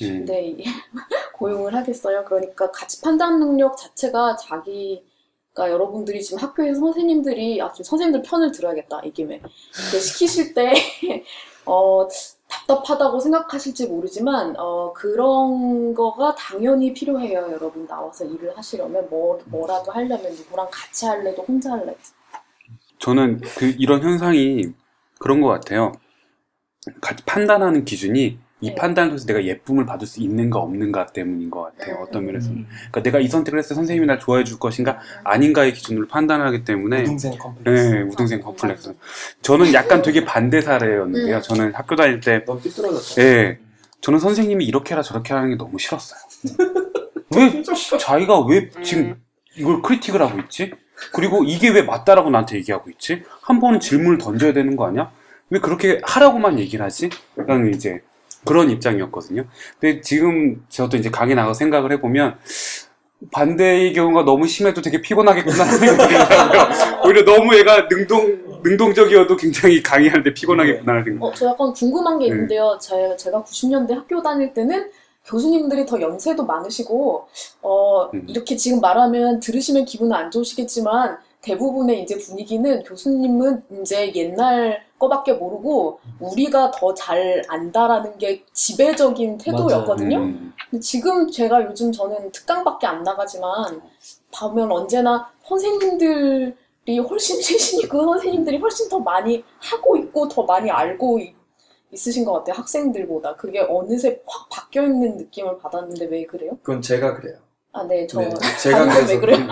음. 0.03 0.25
네, 0.27 0.57
고용을 1.35 1.75
하겠어요. 1.75 2.25
그러니까 2.25 2.71
가치 2.71 3.01
판단 3.01 3.41
능력 3.41 3.77
자체가 3.77 4.37
자기 4.37 5.05
가 5.55 5.71
여러분들이 5.71 6.23
지금 6.23 6.39
학교에서 6.39 6.79
선생님들이 6.79 7.61
아, 7.61 7.73
좀 7.73 7.83
선생님들 7.83 8.23
편을 8.23 8.53
들어야겠다 8.53 9.01
이 9.05 9.13
김에 9.13 9.43
시키실 10.01 10.55
때 10.55 10.73
어, 11.67 12.07
답답하다고 12.49 13.21
생각하실지 13.21 13.89
모르지만 13.89 14.55
어, 14.59 14.93
그런 14.95 15.95
거가 15.95 16.35
당연히 16.35 16.93
필요해요. 16.95 17.51
여러분 17.53 17.87
나와서 17.87 18.25
일을 18.25 18.57
하시려면 18.57 19.07
뭐 19.11 19.41
뭐라도 19.47 19.93
하려면 19.93 20.33
누구랑 20.33 20.69
같이 20.71 21.07
할래도 21.07 21.43
혼자 21.43 21.73
할래. 21.73 21.95
저는 22.99 23.41
그 23.41 23.75
이런 23.79 24.03
현상이 24.03 24.73
그런 25.19 25.41
것 25.41 25.49
같아요. 25.49 25.93
같이 27.01 27.25
판단하는 27.25 27.85
기준이 27.85 28.39
이 28.61 28.71
네. 28.71 28.75
판단에서 28.75 29.25
내가 29.27 29.45
예쁨을 29.45 29.87
받을 29.87 30.07
수 30.07 30.21
있는가 30.21 30.59
없는가 30.59 31.07
때문인 31.07 31.49
것 31.51 31.63
같아요. 31.63 31.97
음, 31.97 32.03
어떤 32.03 32.23
음, 32.23 32.27
면에서. 32.27 32.51
음. 32.51 32.67
그러니까 32.91 33.03
내가 33.03 33.21
이 33.21 33.29
선택을 33.29 33.59
했을 33.59 33.69
때 33.71 33.75
선생님이 33.77 34.07
날 34.07 34.19
좋아해 34.19 34.43
줄 34.43 34.59
것인가 34.59 34.99
아닌가의 35.23 35.75
기준으로 35.75 36.09
판단하기 36.09 36.65
때문에 36.65 37.03
우등생 37.03 37.39
컴플렉스. 37.39 37.89
네, 37.89 38.03
우등생 38.03 38.41
컴플렉스. 38.41 38.95
저는 39.43 39.73
약간 39.75 40.03
되게 40.03 40.25
반대 40.25 40.61
사례였는데요. 40.61 41.37
음. 41.37 41.43
저는 41.43 41.75
학교 41.75 41.95
다닐 41.95 42.21
때 42.21 42.45
너무 42.45 42.61
삐뚤어졌다. 42.61 43.23
예. 43.23 43.59
저는 44.01 44.19
선생님이 44.19 44.65
이렇게 44.65 44.95
해라 44.95 45.03
저렇게 45.03 45.35
하는 45.35 45.51
게 45.51 45.57
너무 45.57 45.79
싫었어요. 45.79 46.21
왜 47.37 47.63
자기가 47.99 48.41
왜 48.47 48.71
지금 48.83 49.21
이걸 49.57 49.83
크리틱을 49.83 50.21
하고 50.21 50.39
있지? 50.41 50.73
그리고 51.13 51.45
이게 51.45 51.69
왜 51.69 51.83
맞다라고 51.83 52.31
나한테 52.31 52.57
얘기하고 52.57 52.91
있지? 52.91 53.23
한 53.43 53.61
번은 53.61 53.79
질문을 53.81 54.19
던져야 54.19 54.53
되는 54.53 54.77
거 54.77 54.87
아니야? 54.87 55.13
왜 55.51 55.61
그렇게 55.61 56.01
하라고만 56.03 56.59
얘기를 56.59 56.85
하지? 56.85 57.11
라는 57.37 57.73
이제 57.73 58.03
그런 58.45 58.71
입장이었거든요. 58.71 59.45
근데 59.81 60.01
지금 60.01 60.65
저도 60.69 60.97
이제 60.97 61.11
강의 61.11 61.35
나가서 61.35 61.55
생각을 61.55 61.93
해보면 61.93 62.37
반대의 63.33 63.93
경우가 63.95 64.25
너무 64.25 64.47
심해도 64.47 64.81
되게 64.81 65.01
생각이 65.79 66.09
들더라고요. 66.09 67.03
오히려 67.05 67.25
너무 67.25 67.57
얘가 67.57 67.89
능동, 67.89 68.61
능동적이어도 68.63 69.37
굉장히 69.37 69.83
강의하는데 69.83 70.33
피곤하겠구나라는 70.35 71.05
생각. 71.05 71.25
어, 71.27 71.33
저 71.35 71.47
약간 71.47 71.73
궁금한 71.73 72.19
게 72.19 72.27
네. 72.27 72.35
있는데요. 72.35 72.79
제, 72.81 73.17
제가 73.17 73.43
90년대 73.43 73.93
학교 73.95 74.23
다닐 74.23 74.55
때는 74.55 74.91
교수님들이 75.25 75.85
더 75.85 76.01
연세도 76.01 76.47
많으시고, 76.47 77.29
어, 77.61 78.11
음. 78.15 78.25
이렇게 78.29 78.57
지금 78.57 78.81
말하면 78.81 79.41
들으시면 79.41 79.85
기분은 79.85 80.17
안 80.17 80.31
좋으시겠지만, 80.31 81.19
대부분의 81.49 82.03
이제 82.03 82.19
분위기는 82.19 82.83
교수님은 82.83 83.63
이제 83.81 84.13
옛날 84.15 84.85
거밖에 84.99 85.33
모르고, 85.33 86.01
우리가 86.21 86.71
더 86.73 86.93
잘 86.95 87.43
안다라는 87.49 88.19
게 88.19 88.45
지배적인 88.53 89.39
태도였거든요. 89.39 90.19
음. 90.19 90.53
근데 90.71 90.81
지금 90.81 91.31
제가 91.31 91.65
요즘 91.65 91.91
저는 91.93 92.33
특강밖에 92.33 92.87
안 92.87 93.03
나가지만, 93.03 93.81
보면 94.39 94.71
언제나 94.73 95.31
선생님들이 95.47 96.99
훨씬 97.09 97.41
최신 97.41 97.81
있고, 97.81 98.05
선생님들이 98.05 98.59
훨씬 98.59 98.89
더 98.89 98.99
많이 98.99 99.43
하고 99.59 99.97
있고, 99.97 100.29
더 100.29 100.43
많이 100.43 100.71
알고 100.71 101.19
있, 101.21 101.35
있으신 101.93 102.25
것 102.27 102.33
같아요. 102.35 102.55
학생들보다. 102.57 103.37
그게 103.37 103.61
어느새 103.61 104.21
확 104.27 104.49
바뀌어 104.51 104.83
있는 104.85 105.17
느낌을 105.17 105.57
받았는데 105.59 106.05
왜 106.07 106.27
그래요? 106.27 106.59
그건 106.63 106.83
제가 106.83 107.15
그래요. 107.19 107.39
아, 107.79 107.87
네, 107.87 108.07
저. 108.09 108.21
네, 108.21 108.29
제가 108.61 108.87
다른 108.87 109.07
데왜 109.07 109.21
그래요? 109.21 109.39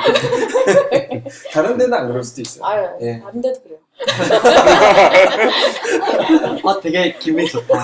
다른 1.52 1.78
데는 1.78 1.95
안 1.95 2.09
그럴 2.09 2.25
수도 2.25 2.42
있어요. 2.42 2.64
아유, 2.64 2.88
예. 3.02 3.21
다른 3.21 3.40
데도 3.40 3.62
그래요. 3.62 3.78
아, 6.64 6.80
되게 6.80 7.16
기분이 7.18 7.47
좋다. 7.47 7.75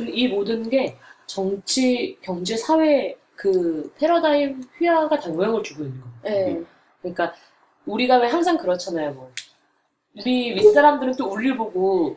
이 0.00 0.28
모든 0.28 0.70
게 0.70 0.96
정치, 1.26 2.16
경제, 2.22 2.56
사회 2.56 3.16
그 3.34 3.92
패러다임 3.98 4.62
휘하가 4.78 5.18
다 5.18 5.28
영향을 5.28 5.62
주고 5.64 5.82
있는 5.84 6.00
거예요. 6.22 6.46
네. 6.46 6.62
그러니까 7.02 7.34
우리가 7.86 8.18
왜 8.18 8.28
항상 8.28 8.56
그렇잖아요. 8.58 9.12
뭐 9.12 9.32
우리 10.16 10.54
윗사람들은 10.54 11.16
또 11.16 11.26
우리를 11.26 11.56
보고 11.56 12.16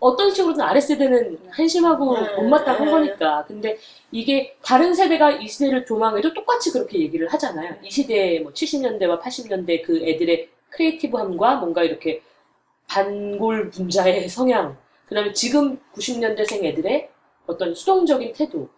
어떤 0.00 0.32
식으로든 0.32 0.62
아랫세대는 0.62 1.38
한심하고 1.50 2.14
음, 2.14 2.36
못마땅한 2.36 2.86
음. 2.86 2.92
거니까. 2.92 3.44
근데 3.46 3.78
이게 4.12 4.56
다른 4.62 4.94
세대가 4.94 5.30
이 5.32 5.48
시대를 5.48 5.86
조망해도 5.86 6.34
똑같이 6.34 6.70
그렇게 6.72 7.00
얘기를 7.00 7.26
하잖아요. 7.28 7.76
이 7.82 7.90
시대의 7.90 8.40
뭐 8.40 8.52
70년대와 8.52 9.20
80년대 9.20 9.82
그 9.84 10.00
애들의 10.06 10.48
creative함과 10.70 11.56
뭔가 11.56 11.82
이렇게 11.82 12.22
반골 12.86 13.70
분자의 13.70 14.28
성향, 14.30 14.76
그 15.06 15.14
다음에 15.14 15.32
지금 15.32 15.78
90년대생 15.94 16.64
애들의 16.64 17.10
어떤 17.46 17.74
수동적인 17.74 18.32
태도. 18.34 18.68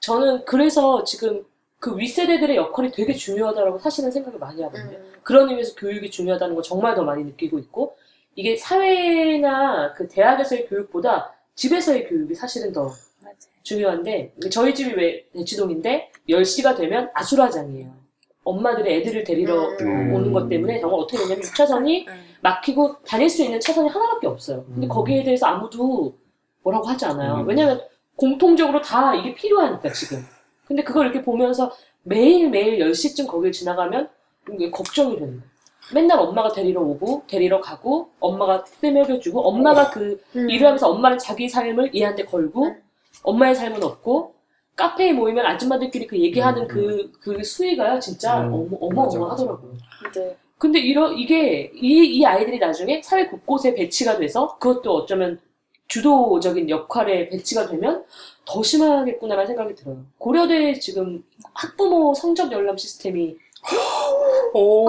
저는 0.00 0.44
그래서 0.44 1.04
지금 1.04 1.44
그 1.78 1.98
윗세대들의 1.98 2.56
역할이 2.56 2.92
되게 2.92 3.12
중요하다고 3.12 3.78
사실은 3.78 4.10
생각을 4.10 4.38
많이 4.38 4.62
하거든요. 4.62 4.96
음. 4.98 5.12
그런 5.24 5.48
의미에서 5.48 5.74
교육이 5.74 6.10
중요하다는 6.10 6.54
걸 6.54 6.62
정말 6.62 6.94
더 6.94 7.02
많이 7.02 7.24
느끼고 7.24 7.58
있고, 7.58 7.96
이게 8.34 8.56
사회나 8.56 9.92
그 9.94 10.08
대학에서의 10.08 10.66
교육보다 10.68 11.32
집에서의 11.54 12.08
교육이 12.08 12.34
사실은 12.34 12.72
더 12.72 12.84
맞아요. 13.22 13.36
중요한데, 13.62 14.34
저희 14.50 14.74
집이 14.74 14.94
왜 14.94 15.24
대치동인데, 15.32 16.10
10시가 16.28 16.76
되면 16.76 17.10
아수라장이에요. 17.14 18.02
엄마들이 18.44 18.94
애들을 18.94 19.24
데리러 19.24 19.68
음. 19.80 20.14
오는 20.14 20.32
것 20.32 20.48
때문에 20.48 20.80
정말 20.80 20.98
어떻게 20.98 21.18
되냐면 21.18 21.40
6차선이 21.40 22.08
음. 22.08 22.24
막히고 22.40 23.02
다닐 23.02 23.28
수 23.30 23.42
있는 23.42 23.60
차선이 23.60 23.88
하나밖에 23.88 24.26
없어요. 24.26 24.64
근데 24.64 24.86
음. 24.86 24.88
거기에 24.88 25.22
대해서 25.22 25.46
아무도 25.46 26.16
뭐라고 26.62 26.86
하지 26.88 27.04
않아요. 27.04 27.36
음. 27.36 27.46
왜냐면 27.46 27.80
공통적으로 28.16 28.80
다 28.80 29.14
이게 29.14 29.34
필요하니까 29.34 29.92
지금. 29.92 30.24
근데 30.66 30.82
그걸 30.82 31.06
이렇게 31.06 31.22
보면서 31.22 31.70
매일매일 32.02 32.80
10시쯤 32.80 33.28
거길 33.28 33.52
지나가면 33.52 34.08
이게 34.54 34.70
걱정이 34.70 35.14
되는 35.16 35.38
거예요. 35.38 35.51
맨날 35.94 36.18
엄마가 36.18 36.52
데리러 36.52 36.80
오고 36.80 37.24
데리러 37.26 37.60
가고 37.60 38.10
엄마가 38.20 38.64
때 38.80 38.90
먹여주고 38.90 39.40
엄마가 39.40 39.90
그 39.90 40.20
음. 40.36 40.50
일을 40.50 40.66
하면서 40.66 40.88
엄마는 40.90 41.18
자기 41.18 41.48
삶을 41.48 41.94
얘한테 41.94 42.24
걸고 42.24 42.66
음. 42.66 42.82
엄마의 43.22 43.54
삶은 43.54 43.82
없고 43.82 44.34
카페에 44.76 45.12
모이면 45.12 45.44
아줌마들끼리 45.44 46.06
그 46.06 46.18
얘기하는 46.18 46.62
음, 46.62 46.68
그, 46.68 47.12
그 47.20 47.44
수위가요 47.44 48.00
진짜 48.00 48.42
음. 48.42 48.54
어마, 48.54 48.76
어마어마하더라고요. 48.80 49.72
네. 50.14 50.36
근데 50.58 50.78
이러, 50.78 51.12
이게, 51.12 51.72
이, 51.74 52.18
이 52.18 52.24
아이들이 52.24 52.60
나중에 52.60 53.02
사회 53.02 53.26
곳곳에 53.26 53.74
배치가 53.74 54.16
돼서 54.16 54.56
그것도 54.58 54.94
어쩌면 54.94 55.40
주도적인 55.88 56.70
역할에 56.70 57.28
배치가 57.28 57.66
되면 57.66 58.04
더 58.44 58.62
심하겠구나라는 58.62 59.48
생각이 59.48 59.74
들어요. 59.74 60.04
고려대 60.18 60.74
지금 60.74 61.24
학부모 61.52 62.14
성적 62.14 62.52
열람 62.52 62.78
시스템이 62.78 63.36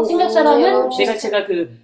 생각사람은 0.08 0.62
맞아요. 0.62 0.90
내가 0.98 1.18
제가 1.18 1.46
그. 1.46 1.84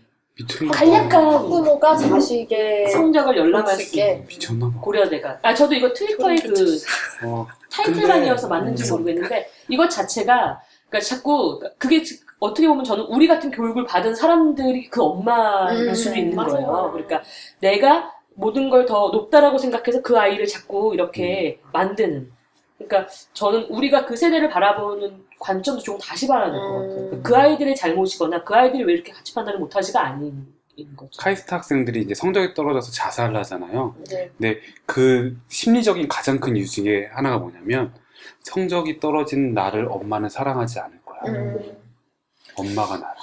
간략한 0.74 1.12
학부모가 1.34 1.98
자식의 1.98 2.88
성적을 2.92 3.36
열람할 3.36 3.76
수 3.76 3.82
있게. 3.84 4.12
있는 4.12 4.26
미쳤나 4.28 4.68
봐. 4.72 4.80
고려대가. 4.80 5.38
아, 5.42 5.54
저도 5.54 5.76
이거 5.76 5.92
트위터에 5.92 6.36
그 6.38 6.78
어, 7.26 7.46
타이틀만이어서 7.70 8.48
맞는지 8.48 8.86
음. 8.90 8.90
모르겠는데 9.02 9.50
이것 9.68 9.90
자체가 9.90 10.62
그러니까 10.90 11.06
자꾸 11.06 11.60
그게 11.78 12.02
어떻게 12.40 12.70
보면 12.70 12.86
저는 12.86 13.04
우리 13.10 13.28
같은 13.28 13.52
교육을 13.52 13.84
받은 13.86 14.16
사람들이 14.16 14.90
그 14.90 15.04
엄마일 15.04 15.90
음, 15.90 15.94
수도 15.94 16.16
있는 16.16 16.38
맞아요. 16.38 16.52
거예요. 16.68 16.90
그러니까 16.94 17.22
내가 17.60 18.14
모든 18.36 18.70
걸 18.70 18.86
더 18.86 19.10
높다라고 19.10 19.58
생각해서 19.58 20.02
그 20.02 20.18
아이를 20.18 20.48
자꾸 20.48 20.92
이렇게 20.94 21.60
음. 21.62 21.70
만드는. 21.74 22.32
그러니까 22.80 23.12
저는 23.34 23.66
우리가 23.66 24.06
그 24.06 24.16
세대를 24.16 24.50
바라보는 24.50 25.26
관점도 25.38 25.82
조금 25.82 26.00
다시 26.00 26.28
봐야 26.28 26.50
될것 26.50 26.62
음. 26.62 27.02
같아요. 27.04 27.24
그 27.24 27.36
아이들의 27.36 27.76
잘못이거나 27.76 28.44
그 28.44 28.56
아이들이 28.56 28.84
왜 28.84 28.94
이렇게 28.94 29.12
가치 29.12 29.34
판단을 29.36 29.60
못하지가 29.60 30.02
아닌 30.02 30.48
거죠. 30.96 31.12
카이스트 31.20 31.54
학생들이 31.54 32.02
이제 32.02 32.16
성적이 32.16 32.54
떨어져서 32.54 32.92
자살을 32.92 33.36
하잖아요. 33.38 33.96
네. 34.38 34.60
그 34.86 35.38
심리적인 35.50 36.08
가장 36.08 36.40
큰 36.40 36.56
이유 36.56 36.66
중에 36.66 37.10
하나가 37.12 37.38
뭐냐면 37.38 37.94
성적이 38.42 39.00
떨어진 39.00 39.54
나를 39.54 39.88
엄마는 39.90 40.30
사랑하지 40.30 40.80
않을 40.80 41.00
거야. 41.04 41.34
음. 41.34 41.78
엄마가 42.58 42.98
나를. 42.98 43.16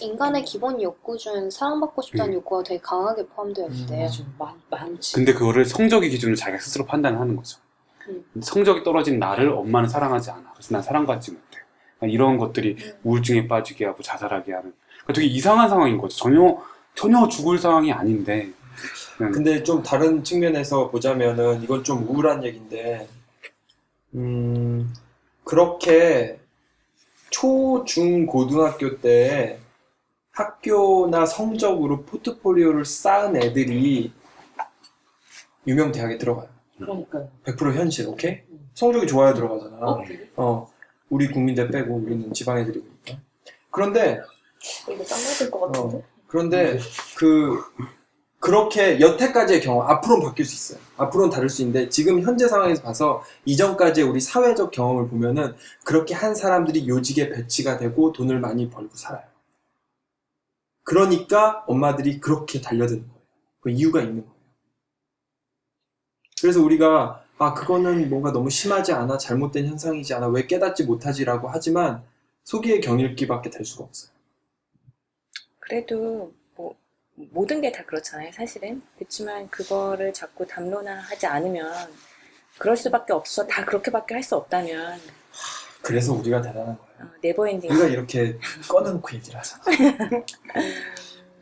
인간의 0.00 0.44
기본 0.44 0.80
욕구 0.82 1.16
중 1.16 1.50
사랑받고 1.50 2.02
싶다는 2.02 2.32
음. 2.32 2.36
욕구가 2.36 2.62
되게 2.62 2.80
강하게 2.80 3.26
포함되어 3.26 3.68
있대요. 3.68 4.04
맞아. 4.04 4.24
많, 4.38 4.54
많지. 4.70 5.14
근데 5.14 5.32
그거를 5.32 5.64
성적의 5.64 6.10
기준으로 6.10 6.36
자기가 6.36 6.58
스스로 6.58 6.84
판단을 6.84 7.18
하는 7.18 7.34
거죠. 7.34 7.58
음. 8.08 8.24
성적이 8.40 8.84
떨어진 8.84 9.18
나를 9.18 9.50
엄마는 9.50 9.88
사랑하지 9.88 10.30
않아. 10.30 10.52
그래서 10.54 10.74
난 10.74 10.82
사랑받지 10.82 11.32
못해. 11.32 11.42
이런 12.02 12.36
것들이 12.36 12.76
우울증에 13.04 13.48
빠지게 13.48 13.86
하고 13.86 14.02
자살하게 14.02 14.52
하는 14.52 14.74
그러니까 15.04 15.12
되게 15.14 15.26
이상한 15.26 15.68
상황인 15.68 15.96
거죠. 15.96 16.16
전혀 16.16 16.62
전혀 16.94 17.26
죽을 17.28 17.58
상황이 17.58 17.90
아닌데 17.90 18.52
그냥 19.16 19.32
근데 19.32 19.62
좀 19.62 19.82
다른 19.82 20.22
측면에서 20.22 20.90
보자면은 20.90 21.62
이건 21.62 21.82
좀 21.84 22.06
우울한 22.08 22.44
얘기인데, 22.44 23.08
음, 24.14 24.92
그렇게 25.44 26.38
초, 27.30 27.84
중, 27.84 28.26
고등학교 28.26 29.00
때 29.00 29.58
학교나 30.32 31.24
성적으로 31.24 32.02
포트폴리오를 32.02 32.84
쌓은 32.84 33.36
애들이 33.36 34.12
유명 35.66 35.92
대학에 35.92 36.18
들어가요. 36.18 36.48
그러니까요. 36.78 37.30
100% 37.44 37.74
현실, 37.74 38.06
오케이? 38.08 38.40
성적이 38.74 39.06
좋아야 39.06 39.32
들어가잖아. 39.32 39.78
어? 39.80 40.04
어, 40.36 40.70
우리 41.08 41.28
국민들 41.28 41.70
빼고 41.70 41.94
우리는 41.94 42.32
지방 42.32 42.58
애들이니까. 42.58 43.18
그런데 43.70 44.20
이거 44.90 45.04
짱나야 45.04 45.34
될것 45.38 45.72
같은데? 45.72 46.04
그런데 46.26 46.78
그 47.16 47.62
그렇게 48.38 49.00
여태까지의 49.00 49.60
경험 49.60 49.88
앞으로는 49.88 50.24
바뀔 50.26 50.44
수 50.44 50.54
있어요. 50.54 50.84
앞으로는 50.96 51.30
다를 51.30 51.48
수 51.48 51.62
있는데 51.62 51.88
지금 51.88 52.20
현재 52.22 52.46
상황에서 52.48 52.82
봐서 52.82 53.22
이전까지의 53.44 54.06
우리 54.06 54.20
사회적 54.20 54.70
경험을 54.70 55.08
보면은 55.08 55.54
그렇게 55.84 56.14
한 56.14 56.34
사람들이 56.34 56.86
요직에 56.86 57.30
배치가 57.30 57.76
되고 57.78 58.12
돈을 58.12 58.38
많이 58.38 58.68
벌고 58.70 58.94
살아요. 58.94 59.24
그러니까 60.84 61.64
엄마들이 61.66 62.20
그렇게 62.20 62.60
달려드는 62.60 63.02
거예요. 63.08 63.20
그 63.60 63.70
이유가 63.70 64.00
있는 64.00 64.24
거예요. 64.24 64.35
그래서 66.40 66.60
우리가 66.62 67.22
아 67.38 67.54
그거는 67.54 68.08
뭔가 68.08 68.32
너무 68.32 68.48
심하지 68.50 68.92
않아 68.92 69.18
잘못된 69.18 69.66
현상이지 69.66 70.14
않아 70.14 70.28
왜 70.28 70.46
깨닫지 70.46 70.84
못하지라고 70.84 71.48
하지만 71.48 72.02
소기의 72.44 72.80
경일기밖에 72.80 73.50
될 73.50 73.64
수가 73.64 73.84
없어요. 73.84 74.10
그래도 75.58 76.32
뭐 76.54 76.74
모든 77.14 77.60
게 77.60 77.72
다 77.72 77.84
그렇잖아요, 77.84 78.30
사실은. 78.32 78.82
그렇지만 78.96 79.48
그거를 79.50 80.12
자꾸 80.12 80.46
담론화하지 80.46 81.26
않으면 81.26 81.72
그럴 82.58 82.76
수밖에 82.76 83.12
없어. 83.12 83.46
다 83.46 83.64
그렇게밖에 83.64 84.14
할 84.14 84.22
수 84.22 84.36
없다면 84.36 85.00
그래서 85.82 86.12
우리가 86.14 86.40
대단한 86.42 86.76
거예요. 86.78 87.10
어, 87.10 87.14
never 87.22 87.42
ending. 87.42 87.70
우리가 87.70 87.86
이렇게 87.88 88.38
꺼내놓고 88.68 89.14
얘기를 89.14 89.38
하잖아. 89.38 89.62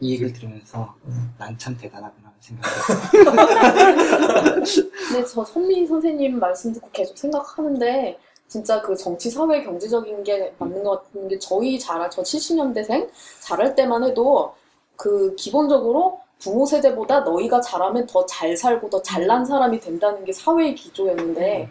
이 0.01 0.13
얘기를 0.13 0.33
들으면서 0.33 0.97
난 1.39 1.57
참 1.59 1.77
대단하구나 1.77 2.24
근데 5.09 5.25
저 5.27 5.45
선미 5.45 5.87
선생님 5.87 6.39
말씀 6.39 6.73
듣고 6.73 6.89
계속 6.93 7.17
생각하는데 7.17 8.19
진짜 8.49 8.81
그 8.83 8.95
정치, 8.97 9.31
사회, 9.31 9.63
경제적인 9.63 10.23
게 10.23 10.55
맞는 10.59 10.85
것 10.85 11.03
같은 11.03 11.29
게 11.29 11.39
저희 11.39 11.79
자랄, 11.79 12.11
저 12.11 12.23
70년대생 12.23 13.09
자랄 13.41 13.75
때만 13.75 14.05
해도 14.05 14.55
그 14.97 15.35
기본적으로 15.37 16.21
부모 16.39 16.67
세대보다 16.67 17.21
너희가 17.21 17.61
잘하면 17.61 18.07
더 18.07 18.27
잘 18.27 18.57
살고 18.57 18.91
더 18.91 19.01
잘난 19.03 19.45
사람이 19.45 19.81
된다는 19.81 20.25
게 20.25 20.33
사회의 20.33 20.75
기조였는데 20.75 21.69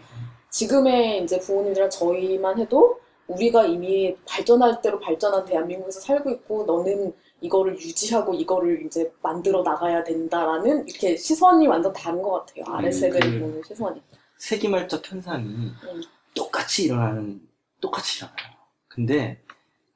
지금의 0.50 1.22
이제 1.22 1.38
부모님들이랑 1.38 1.90
저희만 1.90 2.58
해도 2.58 2.98
우리가 3.28 3.64
이미 3.64 4.16
발전할 4.26 4.82
대로 4.82 4.98
발전한 5.00 5.44
대한민국에서 5.44 6.00
살고 6.00 6.30
있고 6.30 6.64
너는 6.64 7.14
이거를 7.44 7.78
유지하고 7.78 8.32
이거를 8.34 8.86
이제 8.86 9.12
만들어 9.22 9.62
나가야 9.62 10.02
된다라는 10.02 10.88
이렇게 10.88 11.14
시선이 11.16 11.66
완전 11.66 11.92
다른 11.92 12.22
것 12.22 12.46
같아요. 12.46 12.64
아래 12.74 12.88
음, 12.88 12.92
세대를 12.92 13.32
그- 13.32 13.38
보는 13.40 13.62
시선이. 13.66 14.02
세기말적 14.38 15.10
현상이 15.10 15.44
음. 15.44 15.74
똑같이 16.34 16.84
일어나는 16.84 17.46
똑같이 17.80 18.18
일어나요. 18.18 18.54
근데 18.88 19.40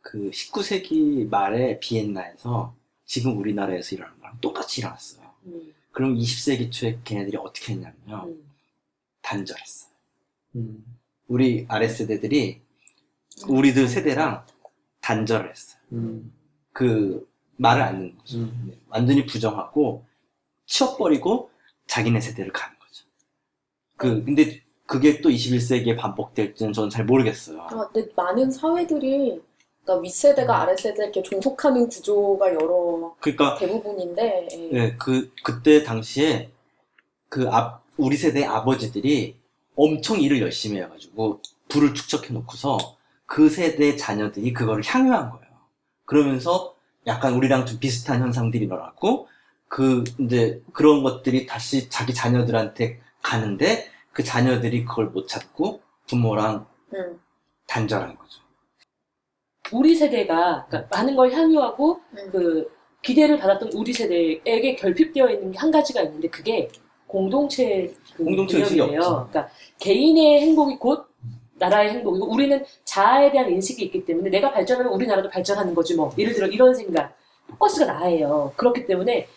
그 0.02 0.30
19세기 0.30 1.28
말에 1.28 1.78
비엔나에서 1.80 2.74
지금 3.06 3.38
우리나라에서 3.38 3.96
일어나는 3.96 4.20
거랑 4.20 4.38
똑같이 4.40 4.80
일어났어요. 4.82 5.22
음, 5.46 5.74
그럼 5.92 6.16
20세기 6.16 6.70
초에 6.70 6.98
걔네들이 7.04 7.36
어떻게 7.38 7.72
했냐면요. 7.72 8.24
음. 8.28 8.44
단절했어요. 9.22 9.90
음. 10.56 10.84
우리 11.28 11.64
아랫세대들이 11.68 12.60
우리들 13.48 13.88
세대랑 13.88 14.44
단절을 15.00 15.50
했어요. 15.50 15.80
음. 15.92 16.32
그 16.72 17.27
말을 17.58 17.82
안 17.82 17.98
듣는 17.98 18.18
거죠. 18.18 18.38
음. 18.38 18.68
네, 18.68 18.78
완전히 18.88 19.26
부정하고 19.26 20.04
치워버리고 20.66 21.50
자기네 21.86 22.20
세대를 22.20 22.52
가는 22.52 22.76
거죠. 22.78 23.04
그 23.96 24.24
근데 24.24 24.62
그게 24.86 25.20
또 25.20 25.28
21세기에 25.28 25.96
반복될지는 25.98 26.72
저는 26.72 26.90
잘 26.90 27.04
모르겠어요. 27.04 27.60
아, 27.62 27.88
근데 27.92 28.10
많은 28.16 28.50
사회들이 28.50 29.40
그러니까 29.84 30.02
윗세대가 30.02 30.62
아랫세대 30.62 31.02
이렇게 31.02 31.22
종속하는 31.22 31.88
구조가 31.88 32.54
여러 32.54 33.14
그러니까 33.20 33.56
대부분인데 33.56 34.48
예. 34.52 34.68
네, 34.72 34.96
그 34.98 35.32
그때 35.42 35.82
당시에 35.82 36.50
그 37.28 37.48
앞, 37.50 37.82
우리 37.96 38.16
세대 38.16 38.44
아버지들이 38.44 39.36
엄청 39.74 40.20
일을 40.20 40.40
열심히 40.40 40.80
해가지고 40.80 41.40
부를 41.68 41.94
축적해 41.94 42.32
놓고서 42.32 42.78
그 43.26 43.48
세대 43.50 43.96
자녀들이 43.96 44.52
그거를 44.52 44.82
향유한 44.84 45.30
거예요. 45.30 45.46
그러면서 46.04 46.74
약간 47.08 47.34
우리랑 47.34 47.66
좀 47.66 47.78
비슷한 47.80 48.20
현상들이 48.22 48.66
일어났고 48.66 49.26
그 49.66 50.04
이제 50.20 50.62
그런 50.72 51.02
것들이 51.02 51.46
다시 51.46 51.88
자기 51.88 52.14
자녀들한테 52.14 53.00
가는데 53.22 53.86
그 54.12 54.22
자녀들이 54.22 54.84
그걸 54.84 55.06
못 55.06 55.26
찾고 55.26 55.80
부모랑 56.06 56.66
음, 56.94 57.20
단절한 57.66 58.16
거죠. 58.16 58.40
우리 59.72 59.94
세대가 59.94 60.66
그러니까 60.68 60.96
많은 60.96 61.16
걸 61.16 61.32
향유하고 61.32 62.00
음. 62.12 62.28
그 62.32 62.70
기대를 63.02 63.38
받았던 63.38 63.72
우리 63.74 63.92
세대에게 63.92 64.76
결핍되어 64.76 65.30
있는 65.30 65.52
게 65.52 65.58
한 65.58 65.70
가지가 65.70 66.02
있는데 66.02 66.28
그게 66.28 66.68
공동체 67.06 67.94
그 68.16 68.24
공동체 68.24 68.58
의식이 68.58 68.76
개념이에요. 68.80 69.00
없죠. 69.00 69.28
그러니까 69.30 69.54
개인의 69.78 70.40
행복이 70.42 70.76
곧 70.78 71.06
나라의 71.54 71.90
행복이고 71.90 72.32
우리는 72.32 72.64
자아에 72.98 73.30
대한 73.30 73.48
인식이 73.48 73.84
있기 73.84 74.04
때문에 74.04 74.28
내가 74.28 74.50
발전하면 74.50 74.92
우리나라도 74.92 75.28
발전하는 75.30 75.72
거지 75.74 75.94
뭐 75.94 76.12
예를 76.18 76.32
들어 76.34 76.48
이런 76.48 76.74
생각 76.74 77.16
포커스가 77.46 77.92
나예요. 77.92 78.52
그렇기 78.56 78.86
때문에 78.86 79.28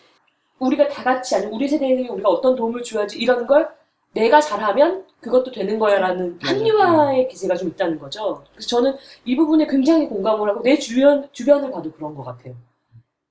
우리가 0.57 0.87
다 0.87 1.03
같이 1.03 1.35
아니면 1.35 1.53
우리 1.53 1.67
세대에 1.67 2.07
우리가 2.07 2.29
어떤 2.29 2.55
도움을 2.55 2.83
줘야지 2.83 3.19
이런 3.19 3.45
걸 3.45 3.69
내가 4.13 4.41
잘하면 4.41 5.05
그것도 5.21 5.51
되는 5.51 5.77
거야라는. 5.77 6.39
합리화의 6.41 7.27
기세가 7.27 7.55
좀 7.55 7.69
있다는 7.69 7.99
거죠. 7.99 8.43
그래서 8.51 8.67
저는 8.67 8.95
이 9.25 9.35
부분에 9.35 9.67
굉장히 9.67 10.07
공감을 10.07 10.49
하고 10.49 10.61
내 10.63 10.77
주변 10.77 11.29
주변을 11.31 11.71
봐도 11.71 11.91
그런 11.91 12.15
것 12.15 12.23
같아요. 12.23 12.55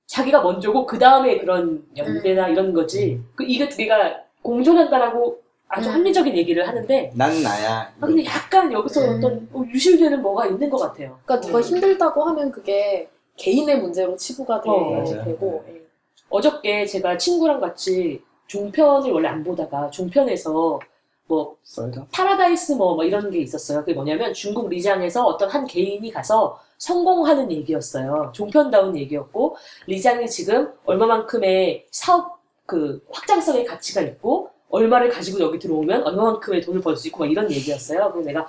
자기가 0.07 0.41
먼저고 0.41 0.85
그 0.85 0.97
다음에 0.97 1.37
그런 1.39 1.85
연대나 1.95 2.47
이런 2.47 2.73
거지. 2.73 3.21
그 3.35 3.43
이게 3.43 3.67
두 3.67 3.77
개가 3.77 4.23
공존한다라고 4.41 5.41
아주 5.73 5.89
음. 5.89 5.95
합리적인 5.95 6.35
얘기를 6.35 6.67
하는데, 6.67 7.11
난 7.15 7.41
나야. 7.41 7.93
아, 7.99 8.05
근데 8.05 8.25
약간 8.25 8.71
여기서 8.71 9.01
음. 9.01 9.17
어떤 9.17 9.49
어, 9.53 9.63
유실되는 9.65 10.21
뭐가 10.21 10.45
있는 10.47 10.69
것 10.69 10.77
같아요. 10.77 11.17
그러니까 11.23 11.47
누가 11.47 11.59
음. 11.59 11.63
힘들다고 11.63 12.23
하면 12.25 12.51
그게 12.51 13.09
개인의 13.37 13.79
문제로 13.79 14.15
치부가 14.17 14.59
돼, 14.61 14.69
어, 14.69 14.91
맞아요. 14.91 15.23
되고 15.23 15.63
예. 15.69 15.81
어저께 16.29 16.85
제가 16.85 17.17
친구랑 17.17 17.61
같이 17.61 18.21
종편을 18.47 19.11
원래 19.11 19.29
안 19.29 19.43
보다가 19.43 19.89
종편에서 19.89 20.79
뭐 21.27 21.55
썰다. 21.63 22.07
파라다이스 22.11 22.73
뭐, 22.73 22.95
뭐 22.95 23.05
이런 23.05 23.31
게 23.31 23.39
있었어요. 23.39 23.79
그게 23.79 23.93
뭐냐면 23.93 24.33
중국 24.33 24.67
리장에서 24.67 25.25
어떤 25.25 25.49
한 25.49 25.65
개인이 25.65 26.11
가서 26.11 26.59
성공하는 26.77 27.49
얘기였어요. 27.49 28.33
종편다운 28.35 28.97
얘기였고 28.97 29.55
리장이 29.87 30.27
지금 30.27 30.73
얼마만큼의 30.83 31.85
사업 31.91 32.41
그 32.65 33.01
확장성의 33.11 33.65
가치가 33.65 34.01
있고 34.01 34.49
얼마를 34.71 35.09
가지고 35.09 35.39
여기 35.41 35.59
들어오면 35.59 36.03
얼마만큼의 36.03 36.61
돈을 36.61 36.81
벌 36.81 36.95
수 36.97 37.07
있고 37.07 37.19
막 37.19 37.31
이런 37.31 37.51
얘기였어요. 37.51 38.11
그래서 38.11 38.27
내가 38.27 38.47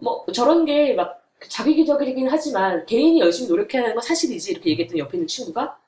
뭐 0.00 0.24
저런 0.32 0.64
게 0.64 0.94
막 0.94 1.20
자기기적이긴 1.48 2.28
하지만 2.28 2.84
개인이 2.84 3.18
열심히 3.20 3.48
노력해야 3.48 3.82
하는 3.82 3.94
건 3.94 4.02
사실이지 4.02 4.50
이렇게 4.52 4.70
얘기했던 4.70 4.98
옆에 4.98 5.16
있는 5.16 5.26
친구가 5.26 5.78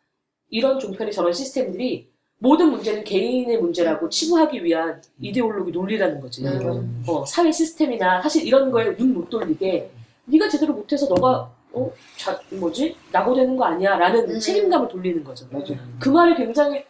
이런 0.48 0.78
종편의 0.78 1.12
저런 1.12 1.32
시스템들이 1.32 2.08
모든 2.38 2.70
문제는 2.70 3.04
개인의 3.04 3.58
문제라고 3.58 4.08
치부하기 4.08 4.64
위한 4.64 5.02
이데올로기 5.20 5.70
논리라는 5.72 6.20
거지. 6.20 6.42
음. 6.44 7.04
어, 7.06 7.24
사회 7.26 7.52
시스템이나 7.52 8.20
사실 8.22 8.46
이런 8.46 8.70
거에 8.70 8.96
눈 8.96 9.12
못 9.14 9.28
돌리게 9.28 9.90
네가 10.24 10.48
제대로 10.48 10.72
못해서 10.72 11.06
너가 11.06 11.50
어, 11.74 11.92
자, 12.16 12.40
뭐지 12.50 12.96
낙오되는 13.12 13.56
거 13.56 13.64
아니야 13.64 13.96
라는 13.96 14.30
음. 14.30 14.40
책임감을 14.40 14.88
돌리는 14.88 15.22
거죠. 15.22 15.46
맞아. 15.50 15.74
그 16.00 16.08
말이 16.08 16.34
굉장히 16.34 16.82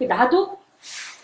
나도 0.00 0.58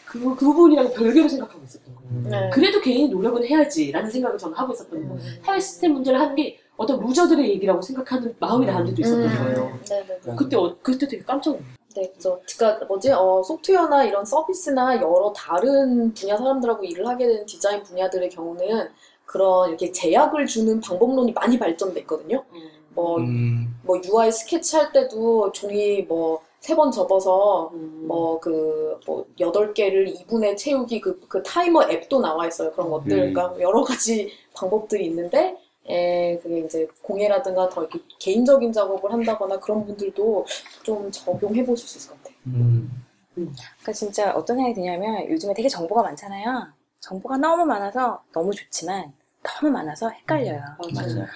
그, 0.06 0.20
그 0.36 0.46
부분이랑 0.46 0.92
별개로 0.92 1.28
생각하고 1.28 1.62
있었던 1.64 1.94
거예요. 1.94 2.28
네. 2.28 2.50
그래도 2.50 2.80
개인이 2.80 3.08
노력은 3.08 3.44
해야지라는 3.44 4.10
생각을 4.10 4.38
저는 4.38 4.56
하고 4.56 4.72
있었던 4.72 5.00
거예요. 5.00 5.14
음. 5.14 5.38
사회 5.44 5.60
시스템 5.60 5.92
문제를 5.94 6.20
하는 6.20 6.34
게 6.34 6.58
어떤 6.76 7.00
루저들의 7.00 7.48
얘기라고 7.50 7.82
생각하는 7.82 8.34
마음이 8.38 8.66
나는 8.66 8.86
데도 8.86 9.02
있었던 9.02 9.24
음. 9.24 9.36
거예요. 9.36 9.78
네네네. 9.88 10.36
그때 10.36 10.56
어, 10.56 10.76
그때 10.82 11.08
되게 11.08 11.22
깜짝 11.22 11.50
놀랐어요. 11.50 11.76
네, 11.96 12.12
그죠. 12.12 12.40
그러니까 12.58 12.84
뭐지? 12.86 13.10
어, 13.10 13.42
소프트웨어나 13.42 14.04
이런 14.04 14.24
서비스나 14.24 14.96
여러 14.96 15.32
다른 15.34 16.12
분야 16.12 16.36
사람들하고 16.36 16.84
일을 16.84 17.06
하게 17.06 17.26
되는 17.26 17.46
디자인 17.46 17.82
분야들의 17.82 18.28
경우는 18.28 18.88
그런 19.24 19.70
이렇게 19.70 19.90
제약을 19.90 20.46
주는 20.46 20.80
방법론이 20.80 21.32
많이 21.32 21.58
발전됐거든요. 21.58 22.44
뭐, 22.90 23.18
음, 23.18 23.78
뭐 23.82 24.00
UI 24.02 24.30
스케치 24.30 24.76
할 24.76 24.92
때도 24.92 25.52
종이 25.52 26.02
뭐 26.02 26.42
세 26.66 26.74
번 26.74 26.90
접어서 26.90 27.70
음. 27.74 28.06
뭐그뭐 28.08 29.26
여덟 29.38 29.72
개를 29.72 30.06
2분에 30.12 30.56
채우기 30.56 31.00
그, 31.00 31.20
그 31.28 31.40
타이머 31.44 31.84
앱도 31.84 32.20
나와 32.20 32.46
있어요. 32.48 32.72
그런 32.72 32.90
것들. 32.90 33.12
음. 33.12 33.32
그러니까 33.32 33.60
여러 33.60 33.84
가지 33.84 34.32
방법들이 34.54 35.06
있는데 35.06 35.56
에, 35.88 36.38
그게 36.38 36.58
이제 36.60 36.88
공예라든가 37.02 37.68
더 37.68 37.82
이렇게 37.82 38.00
개인적인 38.18 38.72
작업을 38.72 39.12
한다거나 39.12 39.60
그런 39.60 39.86
분들도 39.86 40.44
좀 40.82 41.08
적용해 41.12 41.64
보실 41.64 41.86
수 41.88 41.98
있을 41.98 42.10
것 42.10 42.16
같아요. 42.24 42.36
음. 42.48 43.04
그러니까 43.34 43.92
진짜 43.92 44.32
어떤 44.34 44.56
생각이 44.56 44.74
드냐면 44.74 45.28
요즘에 45.30 45.54
되게 45.54 45.68
정보가 45.68 46.02
많잖아요. 46.02 46.66
정보가 46.98 47.36
너무 47.36 47.64
많아서 47.64 48.20
너무 48.32 48.52
좋지만 48.52 49.12
너무 49.44 49.70
많아서 49.72 50.08
헷갈려요. 50.08 50.60
맞아요. 50.94 51.26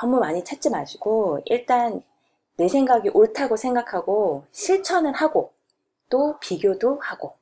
너무 0.00 0.18
많이 0.18 0.42
찾지 0.42 0.70
마시고 0.70 1.40
일단 1.44 2.02
내 2.56 2.68
생각이 2.68 3.08
옳다고 3.10 3.56
생각하고 3.56 4.46
실천을 4.52 5.12
하고 5.14 5.52
또 6.08 6.38
비교도 6.40 7.00
하고 7.00 7.34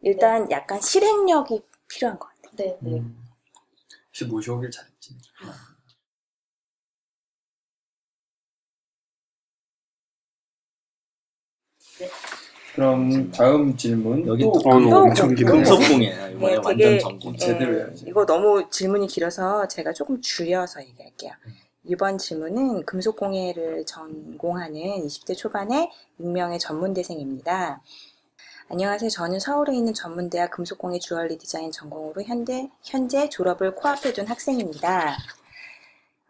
일단 0.00 0.50
약간 0.50 0.80
실행력이 0.80 1.62
필요한 1.88 2.18
것 2.18 2.28
같아요. 2.28 2.52
네, 2.56 2.78
네. 2.80 2.98
음. 2.98 3.16
혹시 4.08 4.24
모셔오길 4.26 4.70
잘했지. 4.70 5.16
그럼 12.74 13.30
다음 13.30 13.76
질문 13.76 14.26
여기 14.26 14.42
또또 14.42 14.68
어, 14.68 14.80
또 14.80 15.02
엄청. 15.02 15.34
금속공예야 15.34 16.28
이번에 16.30 16.54
네, 16.54 16.60
완전 16.64 16.98
전공. 16.98 17.36
제대로 17.36 17.72
네, 17.72 17.78
해야지. 17.78 18.04
이거 18.08 18.26
너무 18.26 18.68
질문이 18.68 19.06
길어서 19.06 19.66
제가 19.68 19.92
조금 19.92 20.20
줄여서 20.20 20.82
얘기할게요. 20.82 21.32
이번 21.86 22.16
질문은 22.16 22.86
금속공예를 22.86 23.84
전공하는 23.84 24.80
20대 25.06 25.36
초반의 25.36 25.90
익명의 26.18 26.58
전문대생입니다. 26.58 27.82
안녕하세요. 28.70 29.10
저는 29.10 29.38
서울에 29.38 29.76
있는 29.76 29.92
전문대학 29.92 30.50
금속공예 30.50 30.98
주얼리 30.98 31.36
디자인 31.36 31.70
전공으로 31.70 32.22
현대, 32.22 32.70
현재 32.82 33.28
졸업을 33.28 33.74
코앞에 33.74 34.14
둔 34.14 34.26
학생입니다. 34.26 35.18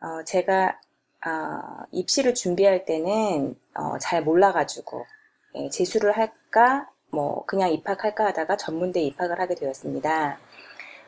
어, 0.00 0.24
제가 0.24 0.80
어, 1.24 1.84
입시를 1.92 2.34
준비할 2.34 2.84
때는 2.84 3.54
어, 3.74 3.96
잘 3.98 4.24
몰라가지고 4.24 5.06
예, 5.54 5.68
재수를 5.70 6.16
할까 6.16 6.90
뭐 7.10 7.46
그냥 7.46 7.70
입학할까 7.72 8.26
하다가 8.26 8.56
전문대 8.56 9.00
입학을 9.02 9.38
하게 9.38 9.54
되었습니다. 9.54 10.40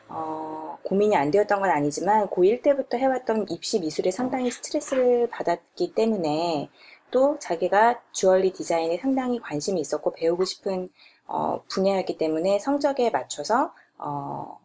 어, 0.09 0.79
고민이 0.83 1.17
안 1.17 1.31
되었던 1.31 1.61
건 1.61 1.71
아니지만 1.71 2.29
고1 2.29 2.63
때부터 2.63 2.97
해왔던 2.97 3.47
입시 3.51 3.81
미술에 3.81 4.11
상당히 4.11 4.51
스트레스를 4.51 5.29
받았기 5.29 5.95
때문에 5.95 6.71
또 7.11 7.39
자기가 7.39 8.01
주얼리 8.13 8.53
디자인에 8.53 8.99
상당히 8.99 9.41
관심이 9.41 9.81
있었고 9.81 10.13
배우고 10.13 10.45
싶은 10.45 10.89
어, 11.27 11.61
분야였기 11.69 12.19
때문에 12.19 12.59
성적에 12.59 13.11
맞춰서 13.11 13.73
어, 13.99 14.61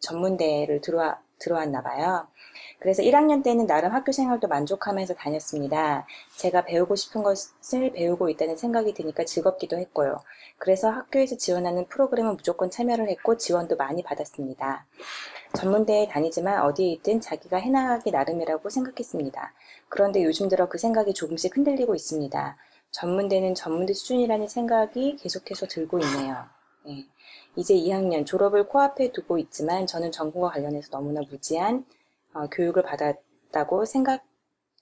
전문대를 0.00 0.80
들어와, 0.80 1.18
들어왔나 1.38 1.82
봐요. 1.82 2.26
그래서 2.80 3.02
1학년 3.02 3.44
때는 3.44 3.66
나름 3.66 3.92
학교 3.92 4.10
생활도 4.10 4.48
만족하면서 4.48 5.14
다녔습니다. 5.14 6.06
제가 6.36 6.64
배우고 6.64 6.96
싶은 6.96 7.22
것을 7.22 7.92
배우고 7.92 8.30
있다는 8.30 8.56
생각이 8.56 8.94
드니까 8.94 9.24
즐겁기도 9.24 9.76
했고요. 9.76 10.18
그래서 10.56 10.88
학교에서 10.88 11.36
지원하는 11.36 11.86
프로그램은 11.88 12.36
무조건 12.36 12.70
참여를 12.70 13.08
했고 13.10 13.36
지원도 13.36 13.76
많이 13.76 14.02
받았습니다. 14.02 14.86
전문대에 15.54 16.08
다니지만 16.08 16.62
어디에 16.62 16.88
있든 16.92 17.20
자기가 17.20 17.58
해나가기 17.58 18.12
나름이라고 18.12 18.70
생각했습니다. 18.70 19.52
그런데 19.88 20.24
요즘 20.24 20.48
들어 20.48 20.68
그 20.68 20.78
생각이 20.78 21.12
조금씩 21.12 21.56
흔들리고 21.56 21.94
있습니다. 21.94 22.56
전문대는 22.92 23.54
전문대 23.54 23.92
수준이라는 23.92 24.48
생각이 24.48 25.16
계속해서 25.16 25.66
들고 25.66 25.98
있네요. 25.98 26.46
예. 26.88 27.04
이제 27.56 27.74
2학년 27.74 28.24
졸업을 28.24 28.68
코앞에 28.68 29.12
두고 29.12 29.36
있지만 29.38 29.86
저는 29.86 30.12
전공과 30.12 30.50
관련해서 30.50 30.88
너무나 30.90 31.20
무지한 31.28 31.84
어, 32.32 32.48
교육을 32.48 32.82
받았다고 32.82 33.84
생각, 33.84 34.24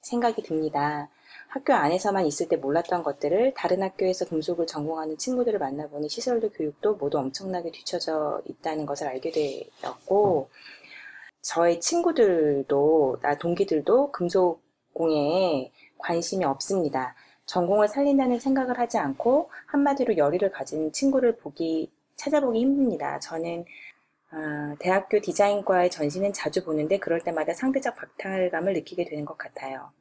생각이 0.02 0.42
듭니다. 0.42 1.08
학교 1.48 1.72
안에서만 1.72 2.26
있을 2.26 2.48
때 2.48 2.56
몰랐던 2.56 3.02
것들을 3.02 3.54
다른 3.54 3.82
학교에서 3.82 4.26
금속을 4.26 4.66
전공하는 4.66 5.16
친구들을 5.16 5.58
만나보니 5.58 6.08
시설도 6.08 6.50
교육도 6.50 6.96
모두 6.96 7.18
엄청나게 7.18 7.70
뒤처져 7.70 8.42
있다는 8.44 8.84
것을 8.84 9.08
알게 9.08 9.30
되었고, 9.30 10.50
저의 11.40 11.80
친구들도, 11.80 13.18
나 13.22 13.36
동기들도 13.38 14.12
금속 14.12 14.62
공예에 14.92 15.72
관심이 15.96 16.44
없습니다. 16.44 17.14
전공을 17.46 17.88
살린다는 17.88 18.40
생각을 18.40 18.78
하지 18.78 18.98
않고 18.98 19.50
한마디로 19.66 20.18
열의를 20.18 20.50
가진 20.50 20.92
친구를 20.92 21.36
보기, 21.36 21.90
찾아보기 22.16 22.60
힘듭니다. 22.60 23.18
저는 23.20 23.64
아, 24.30 24.74
대학교 24.78 25.20
디자인과의 25.20 25.90
전시는 25.90 26.32
자주 26.32 26.64
보는데 26.64 26.98
그럴 26.98 27.20
때마다 27.20 27.52
상대적 27.52 27.94
박탈감을 27.94 28.72
느끼게 28.72 29.04
되는 29.04 29.26
것 29.26 29.36
같아요. 29.36 29.92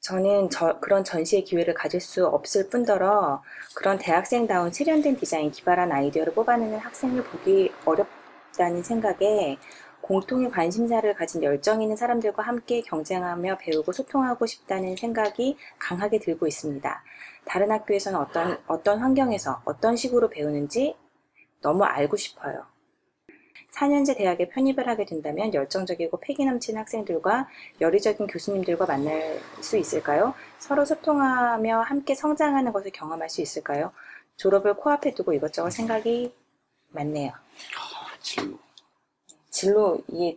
저는 0.00 0.50
저- 0.50 0.78
그런 0.80 1.02
전시의 1.02 1.44
기회를 1.44 1.72
가질 1.74 1.98
수 2.00 2.26
없을 2.26 2.68
뿐더러 2.68 3.42
그런 3.74 3.98
대학생다운 3.98 4.70
세련된 4.70 5.16
디자인, 5.16 5.50
기발한 5.50 5.90
아이디어를 5.92 6.34
뽑아내는 6.34 6.78
학생을 6.78 7.24
보기 7.24 7.72
어렵다는 7.86 8.82
생각에 8.82 9.56
공통의 10.02 10.50
관심사를 10.50 11.14
가진 11.14 11.42
열정 11.42 11.80
있는 11.80 11.96
사람들과 11.96 12.42
함께 12.42 12.82
경쟁하며 12.82 13.58
배우고 13.58 13.92
소통하고 13.92 14.44
싶다는 14.46 14.94
생각이 14.96 15.56
강하게 15.78 16.18
들고 16.18 16.46
있습니다. 16.48 17.02
다른 17.46 17.70
학교에서는 17.70 18.18
어떤, 18.18 18.58
어떤 18.66 18.98
환경에서 18.98 19.62
어떤 19.64 19.96
식으로 19.96 20.28
배우는지 20.28 20.96
너무 21.62 21.84
알고 21.84 22.16
싶어요. 22.16 22.66
4년제 23.72 24.16
대학에 24.16 24.48
편입을 24.48 24.86
하게 24.88 25.04
된다면 25.06 25.52
열정적이고 25.54 26.18
패기 26.20 26.44
넘치는 26.44 26.80
학생들과 26.80 27.48
열의적인 27.80 28.26
교수님들과 28.26 28.86
만날 28.86 29.40
수 29.60 29.76
있을까요? 29.76 30.34
서로 30.58 30.84
소통하며 30.84 31.80
함께 31.80 32.14
성장하는 32.14 32.72
것을 32.72 32.90
경험할 32.92 33.28
수 33.30 33.40
있을까요? 33.40 33.92
졸업을 34.36 34.74
코앞에 34.74 35.14
두고 35.14 35.32
이것저것 35.32 35.70
생각이 35.70 36.34
많네요. 36.90 37.32
진로. 38.20 38.58
진로, 39.50 40.02
이게 40.08 40.36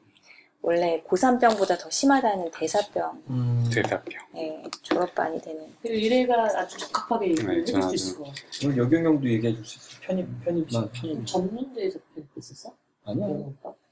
원래 0.62 1.04
고3병보다 1.08 1.80
더 1.80 1.90
심하다는 1.90 2.50
대사병, 2.52 3.24
음. 3.30 3.70
대답병. 3.72 4.20
에 4.36 4.64
졸업반이 4.82 5.40
되는. 5.40 5.72
그리고 5.82 5.96
이래가 5.96 6.44
아주 6.58 6.78
적합하게 6.78 7.28
얘기를 7.30 7.54
네, 7.54 7.62
해줄 7.62 7.74
저는 7.76 7.90
수 7.90 7.96
있을 7.96 8.18
것 8.18 8.24
같아요. 8.26 8.46
오늘 8.66 8.78
여경영도 8.78 9.30
얘기해 9.30 9.54
줄 9.54 9.66
수 9.66 9.78
있어. 9.78 10.02
편입 10.02 10.28
편입 10.44 10.68
난 10.72 10.92
편입. 10.92 11.26
전문대에서 11.28 12.00
했었어? 12.36 12.76
아니야. 13.06 13.28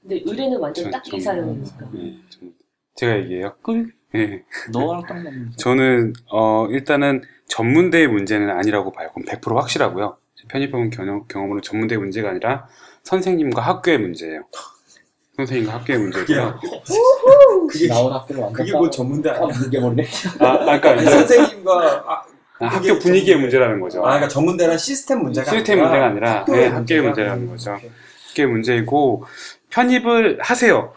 근데 0.02 0.20
의뢰는 0.24 0.58
완전 0.58 0.84
전- 0.84 0.90
딱 0.92 1.04
전- 1.04 1.18
이사람이니까. 1.18 1.86
네, 1.92 2.16
전- 2.28 2.52
제가 2.96 3.16
얘기해요. 3.18 3.54
끌. 3.62 3.92
네. 4.12 4.42
너랑 4.72 5.02
딱 5.06 5.14
맞는. 5.14 5.52
저는 5.56 6.12
어, 6.30 6.66
일단은 6.70 7.22
전문대의 7.48 8.06
문제는 8.08 8.50
아니라고 8.50 8.92
봐요. 8.92 9.10
그럼 9.14 9.26
100% 9.26 9.54
확실하고요. 9.56 10.16
편입해본 10.48 10.90
경험, 10.90 11.26
경험으로 11.26 11.60
전문대 11.60 11.94
의 11.94 11.98
문제가 11.98 12.30
아니라 12.30 12.68
선생님과 13.02 13.60
학교의 13.62 13.98
문제예요. 13.98 14.44
선생님과 15.36 15.74
학교의 15.74 15.98
문제고요. 15.98 16.60
그게 17.70 17.88
나온 17.88 18.12
학교를 18.12 18.42
완전 18.42 18.52
그게 18.64 18.72
뭐 18.76 18.88
전문대 18.90 19.30
아니야? 19.30 19.58
뭉개버리네. 19.58 20.04
아, 20.40 20.46
아, 20.46 20.58
그러니까 20.64 20.90
아니, 20.90 21.02
이제 21.02 21.10
선생님과 21.10 22.04
아, 22.06 22.22
아, 22.60 22.66
학교 22.66 22.98
분위기의 22.98 23.38
문제라는 23.40 23.80
거죠. 23.80 24.00
아, 24.00 24.10
그러니까 24.10 24.28
전문대란 24.28 24.78
시스템 24.78 25.22
문제가 25.22 25.50
시스템 25.50 25.80
아니라 25.82 25.88
문제가 25.88 26.06
아니라 26.06 26.40
학교의 26.40 26.60
네, 26.60 26.66
학교의? 26.68 27.00
문제라는 27.02 27.42
음, 27.42 27.48
거죠. 27.48 27.72
오케이. 27.74 27.90
학교의 28.34 28.48
문제이고 28.48 29.24
편입을 29.70 30.38
하세요. 30.40 30.92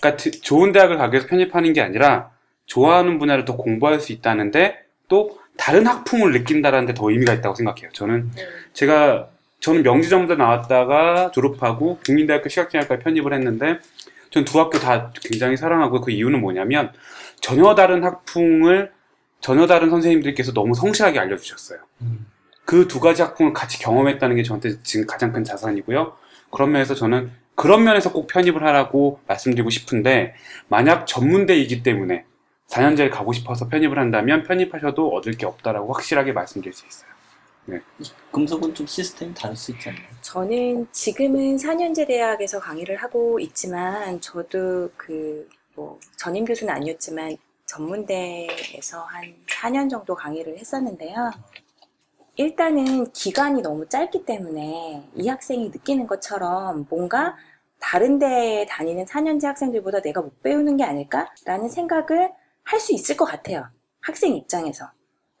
그러니까 0.00 0.16
드- 0.22 0.40
좋은 0.40 0.72
대학을 0.72 0.98
가기 0.98 1.14
위해서 1.14 1.28
편입하는 1.28 1.72
게 1.72 1.80
아니라 1.80 2.30
좋아하는 2.66 3.18
분야를 3.18 3.44
더 3.44 3.56
공부할 3.56 4.00
수 4.00 4.12
있다는데 4.12 4.78
또 5.08 5.38
다른 5.56 5.86
학풍을 5.86 6.32
느낀다는 6.32 6.86
데 6.86 6.94
더 6.94 7.10
의미가 7.10 7.32
있다고 7.34 7.54
생각해요. 7.54 7.90
저는 7.92 8.30
네. 8.34 8.42
제가 8.72 9.28
저는 9.60 9.82
명지전문대 9.84 10.34
나왔다가 10.34 11.30
졸업하고 11.32 11.98
국민대학교 12.04 12.48
시각경영학과에 12.48 12.98
편입을 12.98 13.32
했는데 13.32 13.78
전 14.30 14.44
두 14.44 14.58
학교 14.58 14.78
다 14.78 15.12
굉장히 15.22 15.56
사랑하고 15.56 16.00
그 16.00 16.10
이유는 16.10 16.40
뭐냐면 16.40 16.90
전혀 17.40 17.74
다른 17.74 18.02
학풍을 18.02 18.90
전혀 19.40 19.66
다른 19.66 19.90
선생님들께서 19.90 20.52
너무 20.52 20.74
성실하게 20.74 21.18
알려주셨어요. 21.18 21.78
음. 22.02 22.26
그두 22.64 22.98
가지 23.00 23.20
학풍을 23.22 23.52
같이 23.52 23.78
경험했다는 23.80 24.36
게 24.36 24.42
저한테 24.42 24.82
지금 24.82 25.06
가장 25.06 25.32
큰 25.32 25.44
자산이고요. 25.44 26.16
그런 26.52 26.70
면에서 26.70 26.94
저는 26.94 27.32
그런 27.56 27.82
면에서 27.82 28.12
꼭 28.12 28.28
편입을 28.28 28.62
하라고 28.62 29.20
말씀드리고 29.26 29.70
싶은데 29.70 30.34
만약 30.68 31.06
전문대이기 31.06 31.82
때문에 31.82 32.24
4년제를 32.68 33.10
가고 33.10 33.32
싶어서 33.32 33.68
편입을 33.68 33.98
한다면 33.98 34.44
편입하셔도 34.44 35.12
얻을 35.12 35.32
게 35.32 35.46
없다라고 35.46 35.92
확실하게 35.92 36.32
말씀드릴 36.32 36.72
수 36.72 36.86
있어요. 36.86 37.10
금속은 38.30 38.74
좀 38.74 38.86
시스템이 38.86 39.34
다를 39.34 39.56
수 39.56 39.72
있잖아요. 39.72 40.02
저는 40.20 40.86
지금은 40.92 41.56
4년제 41.56 42.06
대학에서 42.06 42.60
강의를 42.60 42.96
하고 42.96 43.40
있지만 43.40 44.20
저도 44.20 44.90
그 44.96 45.48
뭐 45.74 45.98
전임 46.16 46.44
교수는 46.44 46.72
아니었지만 46.72 47.36
전문대에서 47.66 49.02
한 49.04 49.34
4년 49.46 49.88
정도 49.88 50.14
강의를 50.14 50.58
했었는데요. 50.58 51.30
일단은 52.36 53.12
기간이 53.12 53.62
너무 53.62 53.86
짧기 53.88 54.24
때문에 54.24 55.08
이 55.14 55.28
학생이 55.28 55.68
느끼는 55.70 56.06
것처럼 56.06 56.86
뭔가 56.88 57.36
다른 57.80 58.18
데에 58.18 58.66
다니는 58.66 59.04
4년제 59.06 59.44
학생들보다 59.46 60.00
내가 60.00 60.22
못 60.22 60.42
배우는 60.42 60.76
게 60.76 60.84
아닐까라는 60.84 61.68
생각을 61.68 62.32
할 62.64 62.80
수 62.80 62.94
있을 62.94 63.16
것 63.16 63.24
같아요. 63.24 63.68
학생 64.00 64.34
입장에서. 64.36 64.90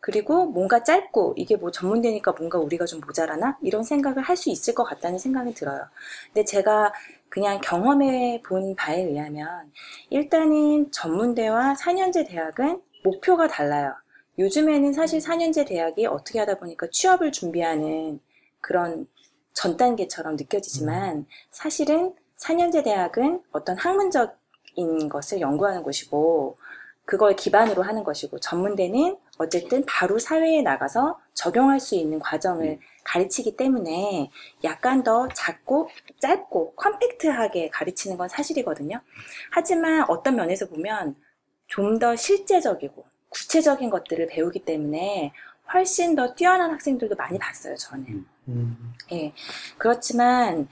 그리고 0.00 0.46
뭔가 0.46 0.82
짧고 0.82 1.34
이게 1.36 1.56
뭐 1.56 1.70
전문대니까 1.70 2.32
뭔가 2.32 2.58
우리가 2.58 2.84
좀 2.86 3.00
모자라나 3.00 3.56
이런 3.62 3.84
생각을 3.84 4.22
할 4.22 4.36
수 4.36 4.50
있을 4.50 4.74
것 4.74 4.82
같다는 4.84 5.18
생각이 5.18 5.54
들어요. 5.54 5.86
근데 6.26 6.44
제가 6.44 6.92
그냥 7.28 7.60
경험해 7.62 8.42
본 8.44 8.74
바에 8.76 9.02
의하면 9.02 9.72
일단은 10.10 10.90
전문대와 10.90 11.74
4년제 11.74 12.24
대학은 12.28 12.82
목표가 13.04 13.46
달라요. 13.48 13.94
요즘에는 14.38 14.92
사실 14.92 15.20
4년제 15.20 15.66
대학이 15.66 16.06
어떻게 16.06 16.38
하다 16.38 16.58
보니까 16.58 16.88
취업을 16.90 17.32
준비하는 17.32 18.20
그런 18.60 19.06
전 19.52 19.76
단계처럼 19.76 20.36
느껴지지만 20.36 21.26
사실은 21.50 22.14
4년제 22.38 22.84
대학은 22.84 23.42
어떤 23.52 23.76
학문적인 23.76 25.08
것을 25.10 25.40
연구하는 25.40 25.82
곳이고 25.82 26.56
그걸 27.04 27.36
기반으로 27.36 27.82
하는 27.82 28.04
것이고 28.04 28.38
전문대는 28.38 29.18
어쨌든 29.38 29.84
바로 29.86 30.18
사회에 30.18 30.62
나가서 30.62 31.18
적용할 31.34 31.80
수 31.80 31.94
있는 31.96 32.18
과정을 32.20 32.78
가르치기 33.04 33.56
때문에 33.56 34.30
약간 34.64 35.02
더 35.02 35.28
작고 35.34 35.88
짧고 36.20 36.74
컴팩트하게 36.76 37.70
가르치는 37.70 38.16
건 38.16 38.28
사실이거든요. 38.28 39.00
하지만 39.50 40.08
어떤 40.08 40.36
면에서 40.36 40.66
보면 40.68 41.16
좀 41.66 41.98
더 41.98 42.14
실제적이고 42.16 43.04
구체적인 43.32 43.90
것들을 43.90 44.26
배우기 44.28 44.64
때문에 44.64 45.32
훨씬 45.72 46.14
더 46.14 46.34
뛰어난 46.34 46.70
학생들도 46.70 47.16
많이 47.16 47.38
봤어요, 47.38 47.74
저는. 47.76 48.26
음. 48.48 48.94
예. 49.12 49.32
그렇지만, 49.78 50.68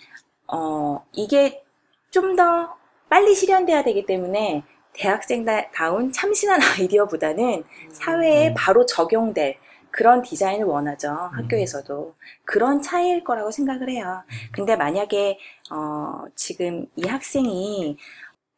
어, 0.47 1.05
이게 1.13 1.65
좀 2.11 2.37
더 2.37 2.77
빨리 3.09 3.35
실현돼야 3.35 3.83
되기 3.83 4.07
때문에 4.07 4.63
대학생다운 4.93 6.13
참신한 6.13 6.61
아이디어보다는 6.79 7.65
사회에 7.93 8.49
음. 8.49 8.55
바로 8.57 8.87
적용될 8.87 9.57
그런 9.91 10.23
디자인을 10.23 10.67
원하죠. 10.67 11.11
학교에서도. 11.11 12.15
그런 12.45 12.81
차이일 12.81 13.25
거라고 13.25 13.51
생각을 13.51 13.91
해요. 13.91 14.23
근데 14.53 14.77
만약에, 14.77 15.39
어, 15.73 16.25
지금 16.37 16.87
이 16.95 17.07
학생이 17.07 17.97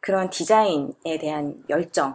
그런 0.01 0.29
디자인에 0.29 1.19
대한 1.19 1.63
열정이 1.71 2.15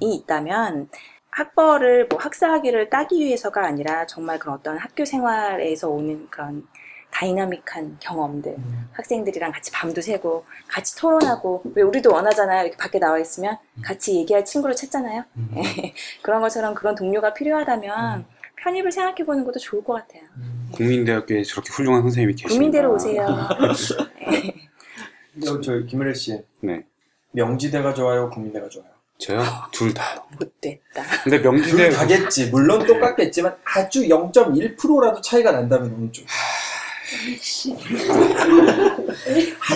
있다면 0.00 0.88
학벌을 1.32 2.06
뭐 2.08 2.18
학사학위를 2.18 2.90
따기 2.90 3.24
위해서가 3.24 3.66
아니라 3.66 4.06
정말 4.06 4.38
그런 4.38 4.56
어떤 4.56 4.78
학교 4.78 5.04
생활에서 5.04 5.88
오는 5.88 6.28
그런 6.30 6.66
다이나믹한 7.10 7.98
경험들. 8.00 8.52
음. 8.52 8.88
학생들이랑 8.92 9.52
같이 9.52 9.70
밤도 9.70 10.00
새고 10.00 10.44
같이 10.68 10.96
토론하고 10.96 11.62
왜 11.74 11.82
우리도 11.82 12.12
원하잖아요. 12.12 12.62
이렇게 12.62 12.76
밖에 12.76 12.98
나와 12.98 13.18
있으면 13.18 13.58
같이 13.82 14.16
얘기할 14.16 14.44
친구를 14.44 14.74
찾잖아요. 14.76 15.24
그런 16.22 16.40
것처럼 16.40 16.74
그런 16.74 16.94
동료가 16.94 17.34
필요하다면 17.34 18.26
편입을 18.56 18.92
생각해 18.92 19.24
보는 19.24 19.44
것도 19.44 19.58
좋을 19.58 19.82
것 19.84 19.94
같아요. 19.94 20.22
국민대학교에 20.72 21.42
저렇게 21.42 21.70
훌륭한 21.72 22.02
선생님이 22.02 22.34
계십니다. 22.34 22.54
국민대로 22.54 22.94
오세요. 22.94 23.26
저, 25.44 25.60
저 25.60 25.78
김은혜 25.80 26.14
씨. 26.14 26.42
네. 26.60 26.84
명지대가 27.32 27.94
좋아요, 27.94 28.30
국민대가 28.30 28.68
좋아요. 28.68 28.90
저요? 29.18 29.40
둘 29.70 29.94
다요. 29.94 30.18
못됐다 30.38 31.02
근데 31.22 31.38
명지대 31.38 31.90
둘 31.90 31.92
다겠지. 31.96 32.50
물론 32.50 32.84
똑같겠지만 32.86 33.54
아주 33.64 34.02
0.1%라도 34.02 35.20
차이가 35.20 35.52
난다면? 35.52 36.10
아주 36.10 36.22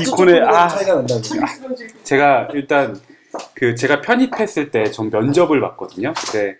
이콘에 0.00 0.04
조금이라도 0.04 0.56
아 0.56 0.68
차이가 0.68 0.94
난다면. 0.96 1.22
제가 2.02 2.48
일단 2.54 3.00
그 3.54 3.74
제가 3.74 4.00
편입했을 4.00 4.70
때 4.70 4.90
전 4.90 5.10
면접을 5.10 5.60
봤거든요. 5.60 6.12
그때 6.14 6.56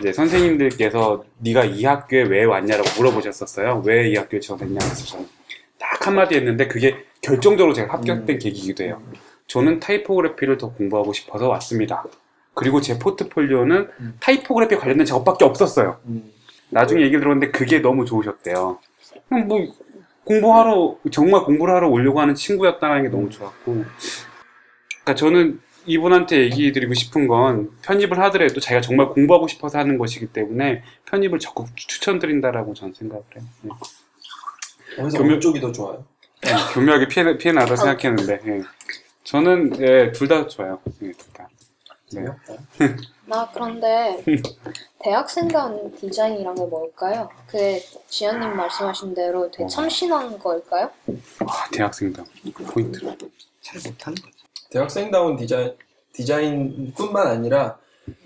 이제 0.00 0.12
선생님들께서 0.12 1.24
네가 1.38 1.64
이 1.64 1.84
학교에 1.84 2.22
왜 2.22 2.44
왔냐라고 2.44 2.88
물어보셨었어요. 2.98 3.82
왜 3.84 4.10
이 4.12 4.16
학교에 4.16 4.38
지원했냐 4.38 4.78
그래서 4.78 5.04
저는 5.06 5.26
딱 5.78 6.06
한마디 6.06 6.36
했는데 6.36 6.68
그게 6.68 7.04
결정적으로 7.20 7.74
제가 7.74 7.94
합격된 7.94 8.36
음. 8.36 8.38
계기이기도 8.38 8.84
해요. 8.84 9.02
저는 9.48 9.80
타이포그래피를 9.80 10.58
더 10.58 10.70
공부하고 10.72 11.12
싶어서 11.12 11.48
왔습니다. 11.48 12.04
그리고 12.54 12.80
제 12.80 12.98
포트폴리오는 12.98 13.88
음. 14.00 14.16
타이포그래피 14.20 14.76
관련된 14.76 15.06
작업밖에 15.06 15.44
없었어요. 15.44 15.98
음. 16.06 16.30
나중에 16.70 17.02
얘기 17.02 17.18
들었는데 17.18 17.50
그게 17.50 17.78
너무 17.80 18.04
좋으셨대요. 18.04 18.78
그냥 19.28 19.48
뭐 19.48 19.58
공부하러 20.24 20.98
정말 21.10 21.44
공부를 21.44 21.74
하러 21.74 21.88
오려고 21.88 22.20
하는 22.20 22.34
친구였다는 22.34 23.04
게 23.04 23.08
너무 23.08 23.30
좋았고, 23.30 23.84
그러니까 25.02 25.14
저는 25.14 25.60
이분한테 25.86 26.42
얘기 26.44 26.70
드리고 26.72 26.92
싶은 26.92 27.26
건 27.28 27.70
편입을 27.82 28.18
하더라도 28.18 28.60
자기가 28.60 28.82
정말 28.82 29.08
공부하고 29.08 29.48
싶어서 29.48 29.78
하는 29.78 29.96
것이기 29.96 30.26
때문에 30.26 30.82
편입을 31.06 31.38
적극 31.38 31.74
추천드린다라고 31.74 32.74
저는 32.74 32.92
생각을 32.92 33.22
해요. 33.34 33.44
네. 33.62 33.70
그래서 34.96 35.16
교묘- 35.18 35.32
어느 35.32 35.40
쪽이 35.40 35.60
더 35.62 35.72
좋아요? 35.72 36.04
네, 36.42 36.50
교묘하게 36.74 37.08
피해 37.08 37.38
피해 37.38 37.52
나다 37.54 37.74
생각했는데 37.76 38.40
예. 38.46 38.60
저는 39.28 39.78
예, 39.82 40.10
둘 40.12 40.26
다 40.26 40.46
좋아요. 40.46 40.80
예, 41.02 41.12
둘 41.12 41.32
다. 41.34 41.46
네. 42.14 42.24
나 43.26 43.46
그런데 43.52 44.24
대학생다운 45.00 45.94
디자인이란 45.94 46.54
게 46.54 46.62
뭘까요? 46.64 47.28
그게 47.46 47.84
지연님 48.08 48.56
말씀하신 48.56 49.12
대로 49.12 49.50
되게 49.50 49.68
참신한 49.68 50.38
걸까요? 50.38 50.90
아, 51.40 51.68
대학생다 51.70 52.24
포인트. 52.72 53.00
잘 53.60 53.78
못하는 53.84 54.14
거죠. 54.22 54.36
대학생다운 54.70 55.36
디자인, 55.36 55.74
디자인뿐만 56.14 57.26
아니라 57.26 57.76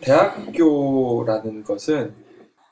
대학교라는 0.03 1.65
것은 1.65 2.15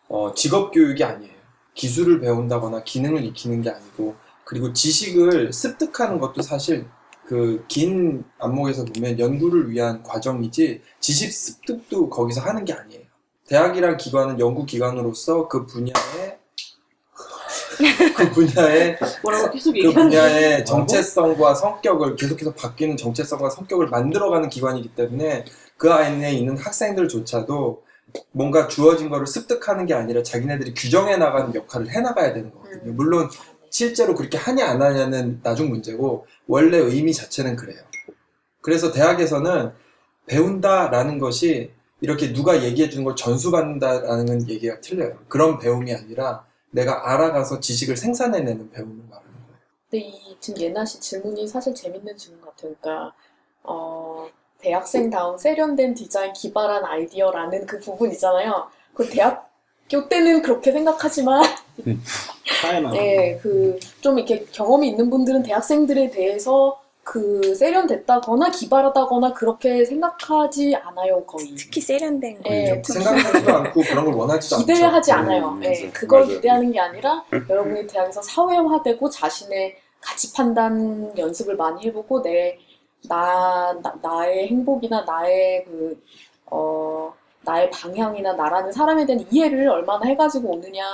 어, 0.08 0.32
직업 0.34 0.70
교육이 0.70 1.02
아니에요. 1.02 1.34
기술을 1.74 2.20
배운다거나 2.20 2.84
기능을 2.84 3.24
익히는 3.24 3.62
게 3.62 3.70
아니고 3.70 4.14
그리고 4.44 4.72
지식을 4.72 5.52
습득하는 5.52 6.20
것도 6.20 6.42
사실 6.42 6.86
그 7.30 7.64
긴 7.68 8.24
안목에서 8.40 8.84
보면 8.86 9.20
연구를 9.20 9.70
위한 9.70 10.02
과정이지 10.02 10.82
지식 10.98 11.32
습득도 11.32 12.10
거기서 12.10 12.40
하는 12.40 12.64
게 12.64 12.72
아니에요. 12.72 13.02
대학이란 13.46 13.98
기관은 13.98 14.40
연구 14.40 14.66
기관으로서 14.66 15.46
그 15.46 15.64
분야에 15.64 16.38
그 18.16 18.30
뭐라고 19.22 19.50
계속 19.52 19.70
그 19.70 19.78
얘기하는 19.78 20.08
분야의 20.10 20.64
정체성과 20.64 21.54
성격을 21.54 22.16
계속해서 22.16 22.52
바뀌는 22.52 22.96
정체성과 22.96 23.50
성격을 23.50 23.86
만들어가는 23.90 24.48
기관이기 24.48 24.96
때문에 24.96 25.44
그 25.76 25.92
안에 25.92 26.32
있는 26.32 26.58
학생들조차도 26.58 27.84
뭔가 28.32 28.66
주어진 28.66 29.08
거를 29.08 29.28
습득하는 29.28 29.86
게 29.86 29.94
아니라 29.94 30.24
자기네들이 30.24 30.74
규정해 30.74 31.16
나가는 31.16 31.54
역할을 31.54 31.90
해 31.90 32.00
나가야 32.00 32.32
되는 32.32 32.52
거거든요. 32.52 32.92
물론 32.92 33.28
실제로 33.70 34.14
그렇게 34.14 34.36
하냐 34.36 34.66
안 34.66 34.82
하냐는 34.82 35.40
나중 35.42 35.70
문제고 35.70 36.26
원래 36.46 36.76
의미 36.76 37.14
자체는 37.14 37.56
그래요. 37.56 37.80
그래서 38.60 38.92
대학에서는 38.92 39.72
배운다라는 40.26 41.18
것이 41.18 41.70
이렇게 42.00 42.32
누가 42.32 42.62
얘기해 42.62 42.88
주는 42.90 43.04
걸 43.04 43.14
전수받는다라는 43.16 44.48
얘기가 44.48 44.80
틀려요. 44.80 45.18
그런 45.28 45.58
배움이 45.58 45.94
아니라 45.94 46.44
내가 46.70 47.12
알아가서 47.12 47.60
지식을 47.60 47.96
생산해내는 47.96 48.70
배움을 48.70 48.96
말하는 49.08 49.32
거예요. 49.32 49.58
근데 49.90 50.06
이 50.06 50.36
지금 50.40 50.60
예나 50.62 50.84
씨 50.84 51.00
질문이 51.00 51.46
사실 51.48 51.74
재밌는 51.74 52.16
질문 52.16 52.40
같아요. 52.40 52.74
그러니까 52.80 53.12
어, 53.62 54.28
대학생다운 54.58 55.36
세련된 55.36 55.94
디자인 55.94 56.32
기발한 56.32 56.84
아이디어라는 56.84 57.66
그 57.66 57.78
부분 57.80 58.10
있잖아요. 58.12 58.68
그 58.94 59.08
대학교 59.08 60.08
때는 60.08 60.42
그렇게 60.42 60.72
생각하지만 60.72 61.42
예, 62.96 63.38
그좀 63.42 64.18
이렇게 64.18 64.44
경험이 64.52 64.88
있는 64.88 65.08
분들은 65.10 65.42
대학생들에 65.42 66.10
대해서 66.10 66.80
그 67.02 67.54
세련됐다거나 67.54 68.50
기발하다거나 68.50 69.32
그렇게 69.32 69.84
생각하지 69.84 70.76
않아요, 70.76 71.24
거의. 71.24 71.54
특히 71.56 71.80
세련된 71.80 72.42
거 72.42 72.50
예, 72.50 72.80
특히 72.84 73.00
생각하지도 73.02 73.50
않고 73.56 73.80
그런 73.82 74.04
걸 74.04 74.14
원하지도 74.14 74.56
않죠. 74.56 74.66
기대하지 74.66 75.12
않아요. 75.12 75.48
음, 75.48 75.64
예, 75.64 75.70
맞아요. 75.70 75.90
그걸 75.92 76.20
맞아요. 76.20 76.34
기대하는 76.36 76.72
게 76.72 76.78
아니라 76.80 77.24
여러분이 77.48 77.86
대학에서 77.86 78.22
사회화되고 78.22 79.10
자신의 79.10 79.76
가치 80.00 80.32
판단 80.32 81.12
연습을 81.18 81.56
많이 81.56 81.86
해보고 81.86 82.22
내 82.22 82.58
나, 83.08 83.74
나 83.82 83.94
나의 84.02 84.48
행복이나 84.48 85.02
나의 85.02 85.64
그 85.64 86.00
어, 86.46 87.12
나의 87.42 87.70
방향이나 87.70 88.34
나라는 88.34 88.72
사람에 88.72 89.06
대한 89.06 89.24
이해를 89.30 89.68
얼마나 89.68 90.06
해가지고 90.06 90.50
오느냐 90.52 90.84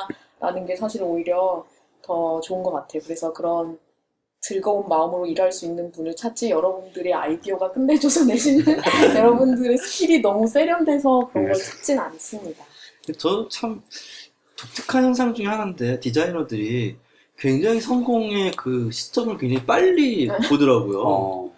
라는 0.41 0.67
게 0.67 0.77
사실 0.77 1.03
오히려 1.03 1.65
더 2.03 2.41
좋은 2.41 2.63
것 2.63 2.73
같아요. 2.73 3.03
그래서 3.05 3.33
그런 3.33 3.79
즐거운 4.41 4.89
마음으로 4.89 5.27
일할 5.27 5.51
수 5.51 5.67
있는 5.67 5.91
분을 5.91 6.15
찾지 6.15 6.51
여러분들의 6.51 7.13
아이디어가 7.13 7.73
끝내줘서 7.73 8.25
내지는 8.27 8.65
여러분들의 9.17 9.77
skill이 9.79 10.21
너무 10.21 10.47
세련돼서 10.47 11.31
그런 11.33 11.47
걸 11.47 11.55
찾진 11.55 11.99
않습니다. 11.99 12.65
저참 13.19 13.83
독특한 14.57 15.05
현상 15.05 15.35
중에 15.35 15.47
하나인데 15.47 16.01
디자이너들이 16.01 16.97
굉장히 17.39 17.81
성공의 17.81 18.53
그 18.53 18.91
시점을 18.91 19.37
굉장히 19.39 19.67
빨리 19.67 20.29
보더라고요. 20.49 21.03
어, 21.03 21.53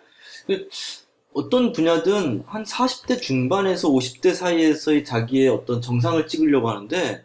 어떤 1.35 1.73
분야든 1.73 2.45
한 2.47 2.65
40대 2.65 3.21
중반에서 3.21 3.89
50대 3.89 4.35
사이에서의 4.35 5.05
자기의 5.05 5.49
어떤 5.49 5.81
정상을 5.81 6.27
찍으려고 6.27 6.71
하는데 6.71 7.25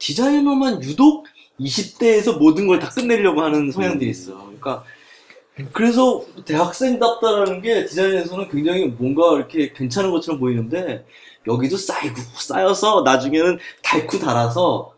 디자이너만 0.00 0.82
유독 0.82 1.26
20대에서 1.60 2.38
모든 2.38 2.66
걸 2.66 2.80
다 2.80 2.88
끝내려고 2.88 3.42
하는 3.42 3.70
성향들이 3.70 4.10
있어. 4.10 4.34
그러니까 4.46 4.82
그래서 5.72 6.24
대학생답다라는 6.46 7.60
게 7.60 7.84
디자인에서는 7.84 8.48
굉장히 8.48 8.86
뭔가 8.86 9.36
이렇게 9.36 9.72
괜찮은 9.72 10.10
것처럼 10.10 10.40
보이는데 10.40 11.04
여기도 11.46 11.76
쌓이고 11.76 12.16
쌓여서 12.38 13.02
나중에는 13.02 13.58
달고 13.82 14.18
달아서 14.18 14.94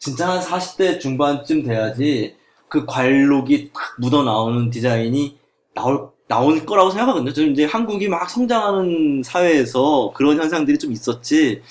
진짜 0.00 0.28
한 0.28 0.40
40대 0.40 0.98
중반쯤 1.00 1.62
돼야지 1.62 2.36
그 2.68 2.84
관록이 2.86 3.70
탁 3.72 3.82
묻어 3.98 4.24
나오는 4.24 4.68
디자인이 4.70 5.38
나올 5.74 6.08
나올 6.26 6.64
거라고 6.66 6.90
생각하거든요. 6.90 7.32
저는 7.32 7.52
이제 7.52 7.64
한국이 7.66 8.08
막 8.08 8.28
성장하는 8.28 9.22
사회에서 9.22 10.12
그런 10.14 10.38
현상들이 10.38 10.78
좀 10.78 10.90
있었지. 10.90 11.62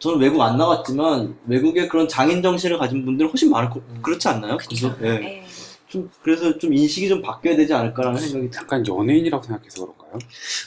저는 0.00 0.18
외국 0.18 0.40
안 0.40 0.56
나갔지만 0.56 1.36
외국에 1.46 1.86
그런 1.86 2.08
장인 2.08 2.42
정신을 2.42 2.78
가진 2.78 3.04
분들은 3.04 3.30
훨씬 3.30 3.50
많을 3.50 3.68
거 3.70 3.80
그렇지 4.02 4.28
않나요? 4.28 4.56
그쵸. 4.56 4.68
그죠? 4.70 4.96
예. 5.02 5.18
네. 5.18 5.44
좀 5.88 6.08
그래서 6.22 6.56
좀 6.56 6.72
인식이 6.72 7.08
좀 7.08 7.20
바뀌어야 7.20 7.56
되지 7.56 7.74
않을까라는 7.74 8.18
생각이 8.18 8.50
들- 8.50 8.60
약간 8.62 8.86
연예인이라고 8.86 9.42
생각해서 9.42 9.84
그런가요? 9.86 10.18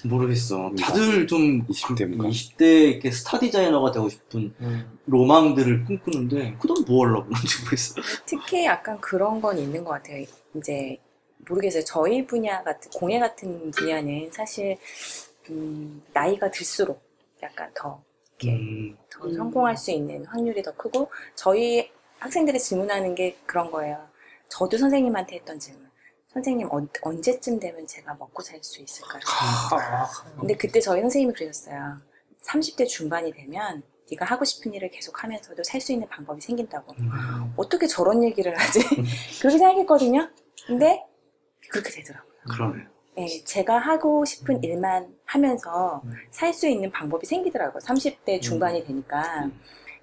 모르겠어. 0.04 0.72
다들 0.80 1.26
좀 1.28 1.66
20대인가? 1.68 2.28
20대 2.30 2.62
이렇게 2.92 3.10
스타 3.10 3.40
디자이너가 3.40 3.92
되고 3.92 4.08
싶은 4.10 4.54
음. 4.60 5.00
로망들을 5.06 5.86
꿈꾸는데 5.86 6.58
그다음 6.60 6.84
뭐 6.86 7.06
하려고 7.06 7.26
그런지 7.30 7.58
모르겠어. 7.62 7.96
특히 8.28 8.66
약간 8.66 9.00
그런 9.00 9.42
건 9.42 9.58
있는 9.58 9.84
것 9.84 9.92
같아요. 9.92 10.26
이제 10.58 10.98
모르겠어요. 11.50 11.84
저희 11.86 12.26
분야 12.28 12.62
같은 12.62 12.92
공예 12.92 13.20
같은 13.20 13.72
분야는 13.72 14.30
사실 14.32 14.78
음, 15.50 16.02
나이가 16.14 16.52
들수록 16.52 17.02
약간 17.42 17.72
더 17.74 18.02
이렇게 18.40 18.58
음, 18.58 18.98
더 19.10 19.26
음. 19.26 19.34
성공할 19.34 19.78
수 19.78 19.92
있는 19.92 20.26
확률이 20.26 20.62
더 20.64 20.72
크고 20.76 21.10
저희 21.36 21.92
학생들이 22.20 22.60
질문하는 22.60 23.16
게 23.16 23.38
그런 23.46 23.72
거예요. 23.72 24.08
저도 24.50 24.78
선생님한테 24.78 25.36
했던 25.38 25.60
질문. 25.60 25.90
선생님 26.28 26.68
언, 26.72 26.88
언제쯤 27.02 27.60
되면 27.60 27.86
제가 27.86 28.16
먹고 28.16 28.42
살 28.42 28.60
수 28.64 28.82
있을까요? 28.82 29.22
근데 30.40 30.56
그때 30.56 30.80
저희 30.80 31.02
선생님이 31.02 31.34
그러셨어요. 31.34 31.98
30대 32.44 32.88
중반이 32.88 33.32
되면 33.34 33.84
네가 34.12 34.26
하고 34.26 34.44
싶은 34.44 34.74
일을 34.74 34.90
계속 34.90 35.24
하면서도 35.24 35.64
살 35.64 35.80
수 35.80 35.92
있는 35.94 36.08
방법이 36.10 36.42
생긴다고. 36.42 36.94
어떻게 37.56 37.88
저런 37.88 38.24
얘기를 38.24 38.58
하지? 38.58 38.80
그렇게 39.40 39.58
생각했거든요. 39.58 40.30
근데 40.66 41.04
그렇게 41.70 41.90
되더라고요. 41.92 42.34
그러네. 42.50 42.84
네, 43.16 43.44
제가 43.46 43.78
하고 43.78 44.26
싶은 44.26 44.64
일만 44.64 45.16
하면서 45.34 46.02
음. 46.06 46.14
살수 46.30 46.68
있는 46.68 46.92
방법이 46.92 47.26
생기더라고요. 47.26 47.80
30대 47.80 48.40
중반이 48.42 48.86
되니까. 48.86 49.50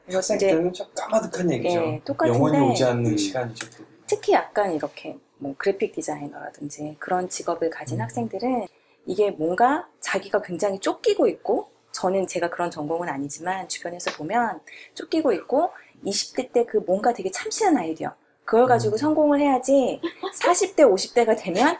그래서 0.04 0.18
학생 0.18 0.36
이제 0.36 0.48
때는 0.48 0.72
좀 0.72 0.86
까마득한 0.94 1.52
얘기죠. 1.52 1.80
네, 1.80 2.02
똑같은데 2.04 2.36
영원히 2.36 2.58
오지 2.70 2.84
않는 2.84 3.12
음. 3.12 3.16
시간이죠. 3.16 3.66
특히 4.08 4.32
약간 4.32 4.74
이렇게 4.74 5.16
뭐 5.38 5.54
그래픽 5.56 5.94
디자이너라든지 5.94 6.96
그런 6.98 7.28
직업을 7.28 7.70
가진 7.70 7.98
음. 7.98 8.02
학생들은 8.02 8.66
이게 9.06 9.30
뭔가 9.30 9.86
자기가 10.00 10.42
굉장히 10.42 10.80
쫓기고 10.80 11.28
있고 11.28 11.70
저는 11.92 12.26
제가 12.26 12.50
그런 12.50 12.70
전공은 12.70 13.08
아니지만 13.08 13.68
주변에서 13.68 14.10
보면 14.16 14.60
쫓기고 14.94 15.32
있고 15.32 15.70
20대 16.04 16.52
때 16.52 16.64
그 16.64 16.78
뭔가 16.78 17.12
되게 17.12 17.30
참신한 17.30 17.76
아이디어 17.76 18.12
그걸 18.44 18.66
가지고 18.66 18.96
음. 18.96 18.98
성공을 18.98 19.40
해야지 19.40 20.00
40대 20.40 20.78
50대가 20.80 21.40
되면 21.40 21.78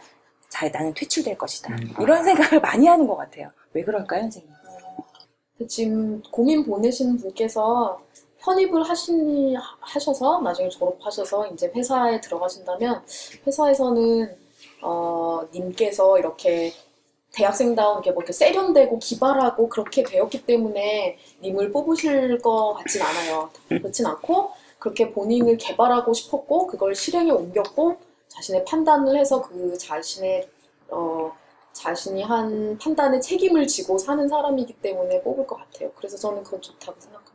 자 0.51 0.67
나는 0.69 0.93
퇴출될 0.93 1.37
것이다 1.37 1.73
음. 1.73 1.93
이런 2.01 2.23
생각을 2.23 2.59
많이 2.59 2.85
하는 2.85 3.07
것 3.07 3.15
같아요 3.15 3.49
왜 3.73 3.83
그럴까요 3.83 4.21
선생님? 4.23 4.51
지금 5.67 6.21
고민 6.31 6.65
보내시는 6.65 7.17
분께서 7.17 8.01
편입을 8.39 8.83
하시니 8.83 9.55
하셔서 9.79 10.41
나중에 10.41 10.69
졸업하셔서 10.69 11.47
이제 11.47 11.71
회사에 11.75 12.19
들어가신다면 12.19 13.03
회사에서는 13.45 14.35
어 14.81 15.41
님께서 15.53 16.17
이렇게 16.17 16.73
대학생다운 17.31 17.97
이렇게 17.97 18.11
뭐 18.11 18.21
이렇게 18.21 18.33
세련되고 18.33 18.99
기발하고 18.99 19.69
그렇게 19.69 20.03
되었기 20.03 20.45
때문에 20.45 21.17
님을 21.41 21.71
뽑으실 21.71 22.39
것 22.39 22.73
같진 22.73 23.01
않아요. 23.01 23.49
그렇진 23.69 24.05
않고 24.05 24.51
그렇게 24.79 25.11
본인을 25.11 25.57
개발하고 25.57 26.13
싶었고 26.13 26.67
그걸 26.67 26.95
실행에 26.95 27.31
옮겼고 27.31 27.97
자신의 28.31 28.63
판단을 28.65 29.17
해서 29.17 29.41
그 29.41 29.77
자신의 29.77 30.49
어 30.89 31.31
자신이 31.73 32.23
한 32.23 32.77
판단에 32.77 33.19
책임을 33.19 33.67
지고 33.67 33.97
사는 33.97 34.25
사람이기 34.27 34.73
때문에 34.81 35.21
뽑을 35.21 35.45
것 35.45 35.57
같아요. 35.57 35.91
그래서 35.95 36.17
저는 36.17 36.43
그건 36.43 36.61
좋다고 36.61 36.99
생각합니다. 36.99 37.31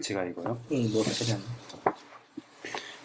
제가 0.00 0.24
이거요. 0.26 0.58
음, 0.70 0.90
뭐 0.92 1.02
그냥 1.02 1.40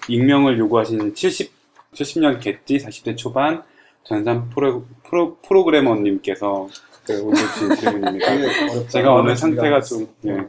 익명을 0.08 0.58
요구하신 0.60 1.14
70, 1.16 1.52
70년 1.94 2.40
개띠 2.40 2.78
40대 2.78 3.18
초반 3.18 3.64
전산 4.04 4.50
프로, 4.50 4.86
프로, 5.04 5.38
프로그래머님께서 5.42 6.70
그 7.08 7.24
올려주신 7.24 7.76
질문입니다. 7.76 8.32
어렵다. 8.34 8.88
제가 8.90 9.14
오늘 9.14 9.36
상태가 9.36 9.82
좀, 9.82 10.08
예. 10.26 10.46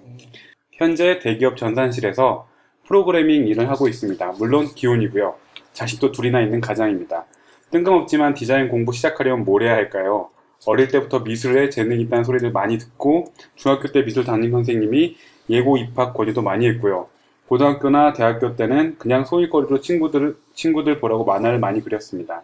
현재 0.73 1.18
대기업 1.21 1.57
전산실에서 1.57 2.49
프로그래밍 2.87 3.47
일을 3.47 3.68
하고 3.71 3.88
있습니다. 3.88 4.33
물론 4.38 4.66
기혼이고요. 4.66 5.35
자식도 5.73 6.12
둘이나 6.12 6.40
있는 6.40 6.61
가장입니다. 6.61 7.27
뜬금없지만 7.71 8.35
디자인 8.35 8.68
공부 8.68 8.92
시작하려면 8.92 9.44
뭘 9.44 9.62
해야 9.62 9.75
할까요? 9.75 10.31
어릴 10.66 10.88
때부터 10.88 11.21
미술에 11.21 11.71
재능이 11.71 12.03
있다는 12.03 12.25
소리를 12.25 12.51
많이 12.51 12.79
듣고 12.79 13.33
중학교 13.55 13.88
때 13.88 14.05
미술 14.05 14.25
담임 14.25 14.51
선생님이 14.51 15.16
예고 15.51 15.77
입학 15.77 16.14
권유도 16.14 16.42
많이 16.42 16.66
했고요. 16.66 17.09
고등학교나 17.47 18.12
대학교 18.12 18.57
때는 18.57 18.97
그냥 18.99 19.25
소일거리로 19.25 19.81
친구들, 19.81 20.37
친구들 20.55 20.99
보라고 20.99 21.25
만화를 21.25 21.59
많이 21.59 21.83
그렸습니다. 21.83 22.42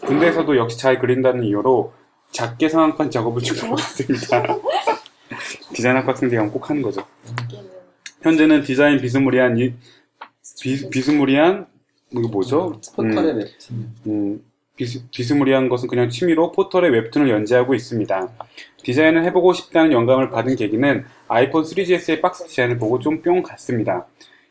군대에서도 0.00 0.56
역시 0.56 0.78
잘 0.78 0.98
그린다는 0.98 1.44
이유로 1.44 1.92
작게 2.32 2.68
상황판 2.68 3.10
작업을 3.10 3.42
주고 3.42 3.74
있습니다. 3.74 4.56
디자인 5.74 5.96
학과 5.96 6.12
학생들이 6.12 6.40
꼭 6.50 6.68
하는 6.70 6.82
거죠. 6.82 7.06
현재는 8.22 8.62
디자인 8.62 9.00
비스무리한 9.00 9.58
이, 9.58 9.74
비, 10.60 10.88
비스무리한 10.90 11.66
이거 12.10 12.28
뭐죠? 12.28 12.80
포털의 12.94 13.32
음, 13.32 13.38
웹툰. 13.38 13.94
음, 14.06 14.44
비스, 14.76 15.02
비스 15.10 15.32
무리한 15.32 15.68
것은 15.68 15.88
그냥 15.88 16.10
취미로 16.10 16.52
포털의 16.52 16.90
웹툰을 16.90 17.30
연재하고 17.30 17.74
있습니다. 17.74 18.28
디자인을 18.82 19.24
해보고 19.24 19.52
싶다는 19.54 19.92
영감을 19.92 20.30
받은 20.30 20.56
계기는 20.56 21.04
아이폰 21.28 21.64
3GS의 21.64 22.20
박스 22.20 22.46
디자인을 22.46 22.78
보고 22.78 22.98
좀 23.00 23.22
뿅 23.22 23.42
갔습니다. 23.42 24.06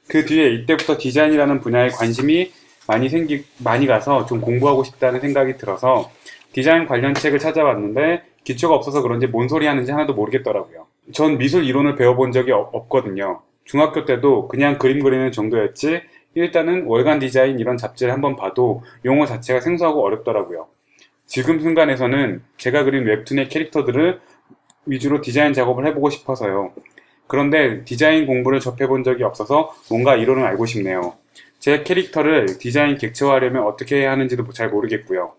그 0.07 0.25
뒤에 0.25 0.53
이때부터 0.53 0.97
디자인이라는 0.97 1.61
분야에 1.61 1.89
관심이 1.89 2.51
많이 2.87 3.09
생기, 3.09 3.45
많이 3.59 3.87
가서 3.87 4.25
좀 4.25 4.41
공부하고 4.41 4.83
싶다는 4.83 5.21
생각이 5.21 5.57
들어서 5.57 6.11
디자인 6.55 6.87
관련 6.87 7.13
책을 7.13 7.37
찾아봤는데 7.37 8.21
기초가 8.45 8.75
없어서 8.75 9.01
그런지 9.01 9.27
뭔 9.27 9.49
소리 9.49 9.67
하는지 9.67 9.91
하나도 9.91 10.13
모르겠더라고요. 10.13 10.87
전 11.11 11.37
미술 11.37 11.65
이론을 11.65 11.97
배워본 11.97 12.31
적이 12.31 12.53
없- 12.53 12.73
없거든요. 12.73 13.41
중학교 13.65 14.05
때도 14.05 14.47
그냥 14.47 14.77
그림 14.77 15.03
그리는 15.03 15.33
정도였지 15.33 16.03
일단은 16.35 16.85
월간 16.85 17.19
디자인 17.19 17.59
이런 17.59 17.75
잡지를 17.75 18.13
한번 18.13 18.37
봐도 18.37 18.83
용어 19.03 19.25
자체가 19.25 19.59
생소하고 19.59 20.01
어렵더라고요. 20.05 20.67
지금 21.25 21.59
순간에서는 21.59 22.41
제가 22.55 22.85
그린 22.85 23.03
웹툰의 23.03 23.49
캐릭터들을 23.49 24.21
위주로 24.85 25.19
디자인 25.19 25.51
작업을 25.51 25.85
해보고 25.87 26.09
싶어서요. 26.09 26.71
그런데 27.27 27.83
디자인 27.83 28.25
공부를 28.25 28.61
접해본 28.61 29.03
적이 29.03 29.23
없어서 29.23 29.75
뭔가 29.89 30.15
이론을 30.15 30.45
알고 30.45 30.65
싶네요. 30.65 31.15
제 31.59 31.83
캐릭터를 31.83 32.59
디자인 32.59 32.97
객체화하려면 32.97 33.63
어떻게 33.65 33.97
해야 33.97 34.11
하는지도 34.11 34.47
잘 34.53 34.69
모르겠고요. 34.69 35.33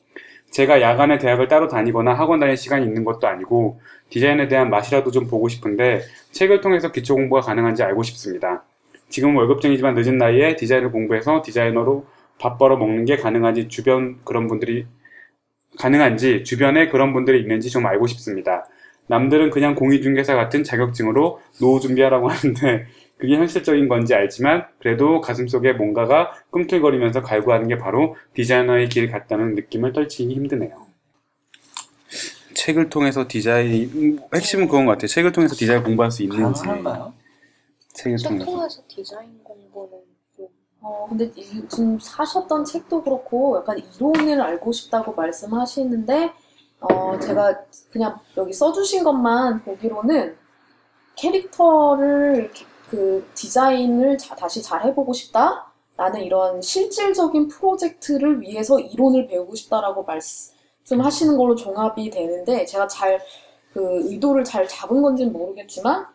제가 0.57 0.81
야간에 0.81 1.19
대학을 1.19 1.49
따로 1.49 1.69
다니거나 1.69 2.15
학원 2.15 2.41
다닐 2.41 2.57
시간이 2.57 2.87
있는 2.87 3.05
것도 3.05 3.27
아니고 3.27 3.79
디자인에 4.09 4.49
대한 4.49 4.71
맛이라도 4.71 5.11
좀 5.11 5.27
보고 5.27 5.49
싶은데 5.49 6.01
책을 6.33 6.63
통해서 6.63 6.91
기초 6.91 7.15
공부가 7.15 7.43
가능한지 7.43 7.83
알고 7.83 8.03
싶습니다. 8.05 8.65
지금 9.11 9.37
월급쟁이지만 9.37 9.95
늦은 9.95 10.17
나이에 10.17 10.57
디자인을 10.57 10.93
공부해서 10.93 11.43
디자이너로 11.45 12.07
밥 12.39 12.57
벌어 12.57 12.79
먹는 12.79 13.05
게 13.05 13.19
가능한지 13.19 13.69
주변 13.69 14.17
그런 14.25 14.49
분들이 14.49 14.87
가능한지 15.79 16.43
주변에 16.45 16.89
그런 16.89 17.13
분들이 17.13 17.39
있는지 17.39 17.69
좀 17.69 17.85
알고 17.85 18.07
싶습니다. 18.07 18.67
남들은 19.09 19.51
그냥 19.51 19.75
공인중개사 19.75 20.37
같은 20.37 20.65
자격증으로 20.65 21.39
노후 21.61 21.81
준비하라고 21.81 22.29
하는데 22.33 22.87
그게 23.19 23.37
현실적인 23.37 23.89
건지 23.89 24.14
알지만 24.14 24.67
그래도 24.79 25.21
가슴속에 25.21 25.73
뭔가가 25.73 26.33
꿈틀거리면서 26.51 27.23
갈구하는 27.23 27.69
게 27.69 27.79
바로 27.79 28.17
디자이너의 28.35 28.89
길 28.91 29.11
같다는 29.11 29.55
느낌을 29.55 29.93
떨치기 29.93 30.35
힘드네요. 30.35 30.87
책을 32.55 32.89
통해서 32.89 33.27
디자인 33.29 33.91
음, 33.95 34.19
핵심은 34.35 34.67
그건 34.67 34.87
것 34.87 34.93
같아요. 34.93 35.07
책을 35.09 35.33
통해서 35.33 35.55
디자인 35.55 35.83
공부할 35.83 36.11
수 36.11 36.23
있는지 36.23 36.62
가능한가요? 36.62 37.12
책을 37.95 38.19
책 38.19 38.29
통해서 38.29 38.45
통해서 38.51 38.83
디자인 38.89 39.41
공부는 39.43 40.03
좀 40.37 40.49
어, 40.81 41.07
근데 41.09 41.31
이- 41.37 41.67
지금 41.69 41.99
사셨던 41.99 42.64
책도 42.64 43.03
그렇고 43.03 43.59
약간 43.59 43.79
이론을 43.79 44.41
알고 44.41 44.73
싶다고 44.73 45.14
말씀하시는데 45.14 46.33
어, 46.81 47.19
제가 47.19 47.62
그냥 47.91 48.19
여기 48.37 48.53
써주신 48.53 49.05
것만 49.05 49.62
보기로는 49.64 50.37
캐릭터를 51.17 52.37
이렇게 52.41 52.67
그 52.91 53.26
디자인을 53.34 54.18
자- 54.18 54.34
다시 54.37 54.62
잘 54.62 54.84
해보고 54.84 55.12
싶다? 55.12 55.72
나는 55.97 56.22
이런 56.22 56.61
실질적인 56.62 57.49
프로젝트를 57.49 58.41
위해서 58.43 58.78
이론을 58.78 59.26
배우고 59.28 59.55
싶다라고 59.55 60.05
말씀하시는 60.05 61.37
걸로 61.37 61.55
종합이 61.57 62.11
되는데 62.11 62.64
제가 62.66 62.87
잘 62.89 63.20
그 63.72 64.01
의도를 64.11 64.43
잘 64.43 64.66
잡은 64.66 65.03
건지는 65.03 65.34
모르겠지만 65.34 66.07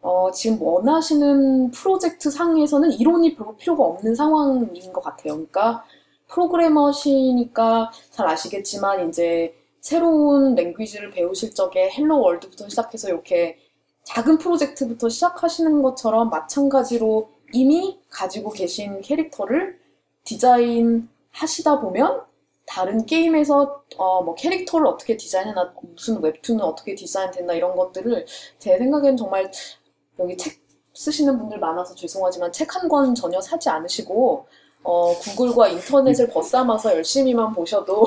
어, 0.00 0.30
지금 0.30 0.62
원하시는 0.62 1.70
프로젝트 1.70 2.30
상에서는 2.30 2.92
이론이 2.92 3.34
별로 3.36 3.54
필요가 3.56 3.84
없는 3.84 4.14
상황인 4.14 4.90
것 4.90 5.02
같아요. 5.02 5.34
그러니까 5.34 5.84
프로그래머시니까 6.28 7.90
잘 8.10 8.26
아시겠지만 8.26 9.08
이제 9.10 9.54
새로운 9.82 10.54
language를 10.54 11.10
배우실 11.10 11.54
적에 11.54 11.90
Hello 11.90 12.20
World부터 12.22 12.68
시작해서 12.70 13.08
이렇게 13.08 13.58
작은 14.04 14.38
프로젝트부터 14.38 15.08
시작하시는 15.08 15.82
것처럼 15.82 16.30
마찬가지로 16.30 17.30
이미 17.52 18.00
가지고 18.10 18.50
계신 18.50 19.00
캐릭터를 19.02 19.78
디자인 20.24 21.08
하시다 21.32 21.80
보면 21.80 22.22
다른 22.66 23.04
게임에서 23.04 23.82
어, 23.96 24.22
뭐 24.22 24.34
캐릭터를 24.34 24.86
어떻게 24.86 25.16
디자인해나 25.16 25.74
무슨 25.94 26.22
웹툰은 26.22 26.60
어떻게 26.64 26.94
디자인됐나 26.94 27.54
이런 27.54 27.76
것들을 27.76 28.26
제 28.58 28.78
생각엔 28.78 29.16
정말 29.16 29.50
여기 30.18 30.36
책 30.36 30.60
쓰시는 30.94 31.38
분들 31.38 31.58
많아서 31.58 31.94
죄송하지만 31.94 32.52
책 32.52 32.74
한 32.76 32.88
권 32.88 33.14
전혀 33.14 33.40
사지 33.40 33.68
않으시고 33.68 34.46
어, 34.82 35.14
구글과 35.18 35.68
인터넷을 35.68 36.28
벗삼아서 36.30 36.94
열심히만 36.96 37.52
보셔도 37.54 38.06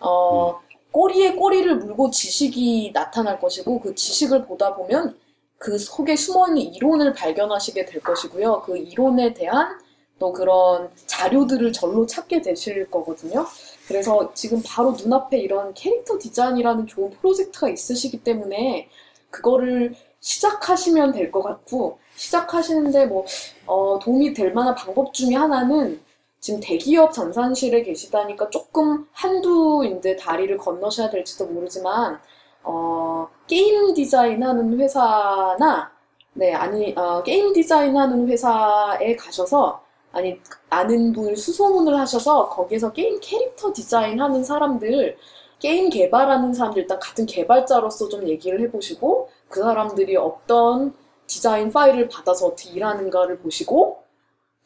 어, 0.00 0.60
꼬리에 0.92 1.34
꼬리를 1.34 1.76
물고 1.76 2.10
지식이 2.10 2.90
나타날 2.92 3.40
것이고 3.40 3.80
그 3.80 3.94
지식을 3.94 4.46
보다 4.46 4.74
보면 4.74 5.16
그 5.58 5.78
속에 5.78 6.16
숨어있는 6.16 6.62
이론을 6.74 7.12
발견하시게 7.12 7.84
될 7.84 8.00
것이고요. 8.02 8.62
그 8.62 8.76
이론에 8.76 9.34
대한 9.34 9.78
또 10.18 10.32
그런 10.32 10.90
자료들을 11.06 11.72
절로 11.72 12.06
찾게 12.06 12.42
되실 12.42 12.90
거거든요. 12.90 13.46
그래서 13.86 14.32
지금 14.34 14.62
바로 14.64 14.92
눈앞에 14.92 15.38
이런 15.38 15.72
캐릭터 15.74 16.18
디자인이라는 16.18 16.86
좋은 16.86 17.10
프로젝트가 17.10 17.68
있으시기 17.68 18.22
때문에 18.22 18.88
그거를 19.30 19.94
시작하시면 20.20 21.12
될 21.12 21.30
것 21.30 21.42
같고 21.42 21.98
시작하시는데 22.16 23.06
뭐 23.06 23.24
어, 23.66 23.98
도움이 24.02 24.34
될 24.34 24.52
만한 24.52 24.74
방법 24.74 25.14
중에 25.14 25.34
하나는 25.34 26.00
지금 26.40 26.58
대기업 26.60 27.12
전산실에 27.12 27.82
계시다니까 27.82 28.48
조금 28.50 29.06
한두 29.12 29.84
이제 29.84 30.16
다리를 30.16 30.56
건너셔야 30.56 31.10
될지도 31.10 31.46
모르지만 31.46 32.18
어, 32.62 33.28
게임 33.46 33.92
디자인 33.94 34.42
하는 34.42 34.78
회사나 34.78 35.92
네 36.32 36.54
아니 36.54 36.94
어, 36.96 37.22
게임 37.22 37.52
디자인 37.52 37.96
하는 37.96 38.26
회사에 38.28 39.14
가셔서 39.16 39.82
아니 40.12 40.40
아는 40.70 41.12
분을 41.12 41.36
수소문을 41.36 41.98
하셔서 41.98 42.48
거기에서 42.48 42.92
게임 42.92 43.18
캐릭터 43.20 43.72
디자인 43.72 44.20
하는 44.20 44.42
사람들 44.42 45.18
게임 45.58 45.90
개발하는 45.90 46.54
사람들 46.54 46.82
일단 46.82 46.98
같은 46.98 47.26
개발자로서 47.26 48.08
좀 48.08 48.26
얘기를 48.26 48.60
해보시고 48.62 49.28
그 49.48 49.60
사람들이 49.60 50.16
어떤 50.16 50.94
디자인 51.26 51.70
파일을 51.70 52.08
받아서 52.08 52.46
어떻게 52.46 52.70
일하는가를 52.70 53.40
보시고 53.40 54.02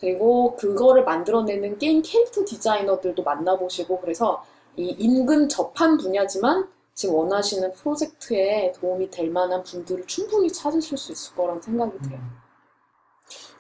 그리고 0.01 0.57
그거를 0.57 1.05
만들어내는 1.05 1.79
게임 1.79 2.03
캐릭터 2.03 2.45
디자이너들도 2.45 3.23
만나보시고 3.23 4.01
그래서 4.01 4.45
이 4.77 4.95
인근 4.99 5.49
접한 5.49 5.97
분야지만 5.97 6.69
지금 6.95 7.17
원하시는 7.17 7.73
프로젝트에 7.73 8.73
도움이 8.73 9.11
될 9.11 9.31
만한 9.31 9.63
분들을 9.63 10.07
충분히 10.07 10.51
찾으실 10.51 10.97
수 10.99 11.13
있을 11.13 11.35
거라는 11.35 11.61
생각이 11.63 11.99
들어요. 12.03 12.21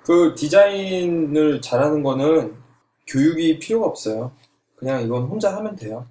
그 0.04 0.34
디자인을 0.36 1.60
잘하는 1.60 2.02
거는 2.02 2.54
교육이 3.06 3.58
필요가 3.58 3.86
없어요. 3.86 4.32
그냥 4.76 5.02
이건 5.02 5.24
혼자 5.24 5.54
하면 5.56 5.76
돼요. 5.76 6.06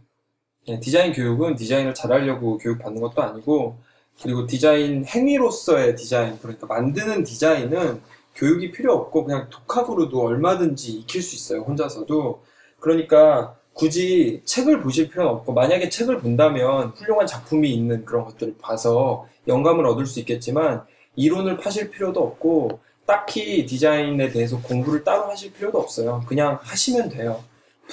디자인 0.81 1.11
교육은 1.11 1.55
디자인을 1.55 1.93
잘하려고 1.93 2.57
교육받는 2.57 3.01
것도 3.01 3.21
아니고, 3.21 3.77
그리고 4.21 4.47
디자인 4.47 5.05
행위로서의 5.05 5.95
디자인, 5.95 6.39
그러니까 6.39 6.65
만드는 6.67 7.23
디자인은 7.23 8.01
교육이 8.35 8.71
필요 8.71 8.93
없고 8.93 9.25
그냥 9.25 9.47
독학으로도 9.49 10.21
얼마든지 10.21 10.91
익힐 10.91 11.21
수 11.21 11.35
있어요. 11.35 11.61
혼자서도. 11.61 12.43
그러니까 12.79 13.55
굳이 13.73 14.41
책을 14.45 14.81
보실 14.81 15.09
필요는 15.09 15.31
없고, 15.31 15.53
만약에 15.53 15.89
책을 15.89 16.19
본다면 16.19 16.89
훌륭한 16.89 17.25
작품이 17.25 17.71
있는 17.73 18.05
그런 18.05 18.25
것들을 18.25 18.55
봐서 18.61 19.27
영감을 19.47 19.85
얻을 19.87 20.05
수 20.05 20.19
있겠지만, 20.19 20.83
이론을 21.15 21.57
파실 21.57 21.89
필요도 21.89 22.21
없고, 22.21 22.79
딱히 23.05 23.65
디자인에 23.65 24.29
대해서 24.29 24.61
공부를 24.61 25.03
따로 25.03 25.23
하실 25.29 25.51
필요도 25.53 25.79
없어요. 25.79 26.23
그냥 26.27 26.59
하시면 26.61 27.09
돼요. 27.09 27.43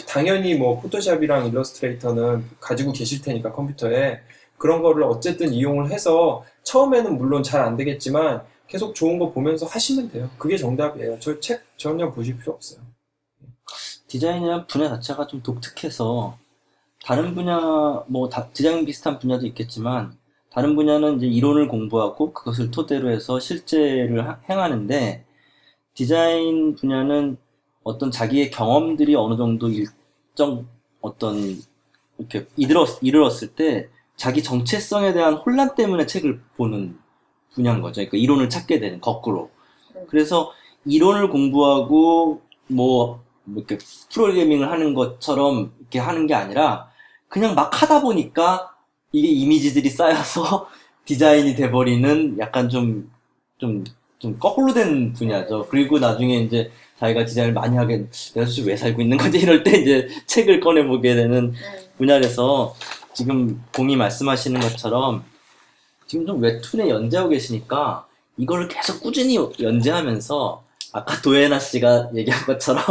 당연히 0.08 0.54
뭐 0.54 0.80
포토샵이랑 0.80 1.46
일러스트레이터는 1.46 2.44
가지고 2.60 2.92
계실 2.92 3.22
테니까 3.22 3.52
컴퓨터에 3.52 4.20
그런 4.56 4.82
거를 4.82 5.02
어쨌든 5.04 5.52
이용을 5.52 5.90
해서 5.90 6.44
처음에는 6.62 7.18
물론 7.18 7.42
잘 7.42 7.62
안 7.62 7.76
되겠지만 7.76 8.42
계속 8.70 8.94
좋은 8.94 9.18
거 9.18 9.32
보면서 9.32 9.66
하시면 9.66 10.10
돼요. 10.10 10.30
그게 10.38 10.56
정답이에요. 10.56 11.18
저 11.18 11.40
책 11.40 11.64
전혀 11.76 12.10
보실 12.12 12.38
필요 12.38 12.52
없어요. 12.52 12.80
디자인이라는 14.06 14.66
분야 14.68 14.88
자체가 14.88 15.26
좀 15.26 15.42
독특해서 15.42 16.38
다른 17.04 17.34
분야 17.34 18.04
뭐 18.06 18.28
다- 18.28 18.48
디자인 18.52 18.84
비슷한 18.84 19.18
분야도 19.18 19.46
있겠지만 19.46 20.16
다른 20.52 20.74
분야는 20.76 21.16
이제 21.18 21.26
이론을 21.26 21.68
공부하고 21.68 22.32
그것을 22.32 22.70
토대로 22.70 23.10
해서 23.10 23.40
실제를 23.40 24.26
하- 24.28 24.40
행하는데 24.48 25.24
디자인 25.94 26.74
분야는 26.76 27.36
어떤 27.82 28.10
자기의 28.10 28.50
경험들이 28.50 29.14
어느 29.16 29.36
정도 29.36 29.68
일정 29.68 30.66
어떤 31.00 31.56
이렇게 32.18 32.46
이르렀, 32.56 32.98
이르렀을 33.02 33.48
때 33.54 33.88
자기 34.16 34.42
정체성에 34.42 35.12
대한 35.14 35.34
혼란 35.34 35.74
때문에 35.74 36.06
책을 36.06 36.40
보는 36.56 36.98
분야인 37.54 37.80
거죠. 37.80 38.00
그러니까 38.00 38.16
이론을 38.16 38.48
찾게 38.48 38.80
되는 38.80 39.00
거꾸로. 39.00 39.50
그래서 40.08 40.52
이론을 40.86 41.30
공부하고 41.30 42.42
뭐, 42.68 43.22
뭐 43.44 43.64
이렇게 43.68 43.78
프로그래밍을 44.12 44.70
하는 44.70 44.94
것처럼 44.94 45.72
이렇게 45.80 45.98
하는 45.98 46.26
게 46.26 46.34
아니라 46.34 46.88
그냥 47.28 47.54
막 47.54 47.82
하다 47.82 48.02
보니까 48.02 48.74
이게 49.12 49.28
이미지들이 49.28 49.88
쌓여서 49.90 50.68
디자인이 51.04 51.54
돼버리는 51.56 52.36
약간 52.38 52.68
좀, 52.68 53.10
좀, 53.58 53.84
좀 54.18 54.38
거꾸로 54.38 54.72
된 54.72 55.12
분야죠. 55.12 55.66
그리고 55.68 55.98
나중에 55.98 56.38
이제 56.38 56.70
자기가 56.98 57.24
디자인을 57.24 57.54
많이 57.54 57.76
하게, 57.76 57.96
내가 58.34 58.46
도대체 58.46 58.62
왜 58.62 58.76
살고 58.76 59.00
있는 59.00 59.16
거지? 59.16 59.38
이럴 59.38 59.64
때 59.64 59.78
이제 59.78 60.08
책을 60.26 60.60
꺼내보게 60.60 61.14
되는 61.14 61.52
분야라서 61.96 62.74
지금 63.14 63.62
공이 63.74 63.96
말씀하시는 63.96 64.60
것처럼 64.60 65.24
지금 66.10 66.26
좀 66.26 66.42
웹툰에 66.42 66.88
연재하고 66.88 67.28
계시니까 67.28 68.04
이거를 68.36 68.66
계속 68.66 69.00
꾸준히 69.00 69.36
연재하면서 69.36 70.64
아까 70.92 71.22
도예나 71.22 71.60
씨가 71.60 72.10
얘기한 72.16 72.46
것처럼 72.46 72.82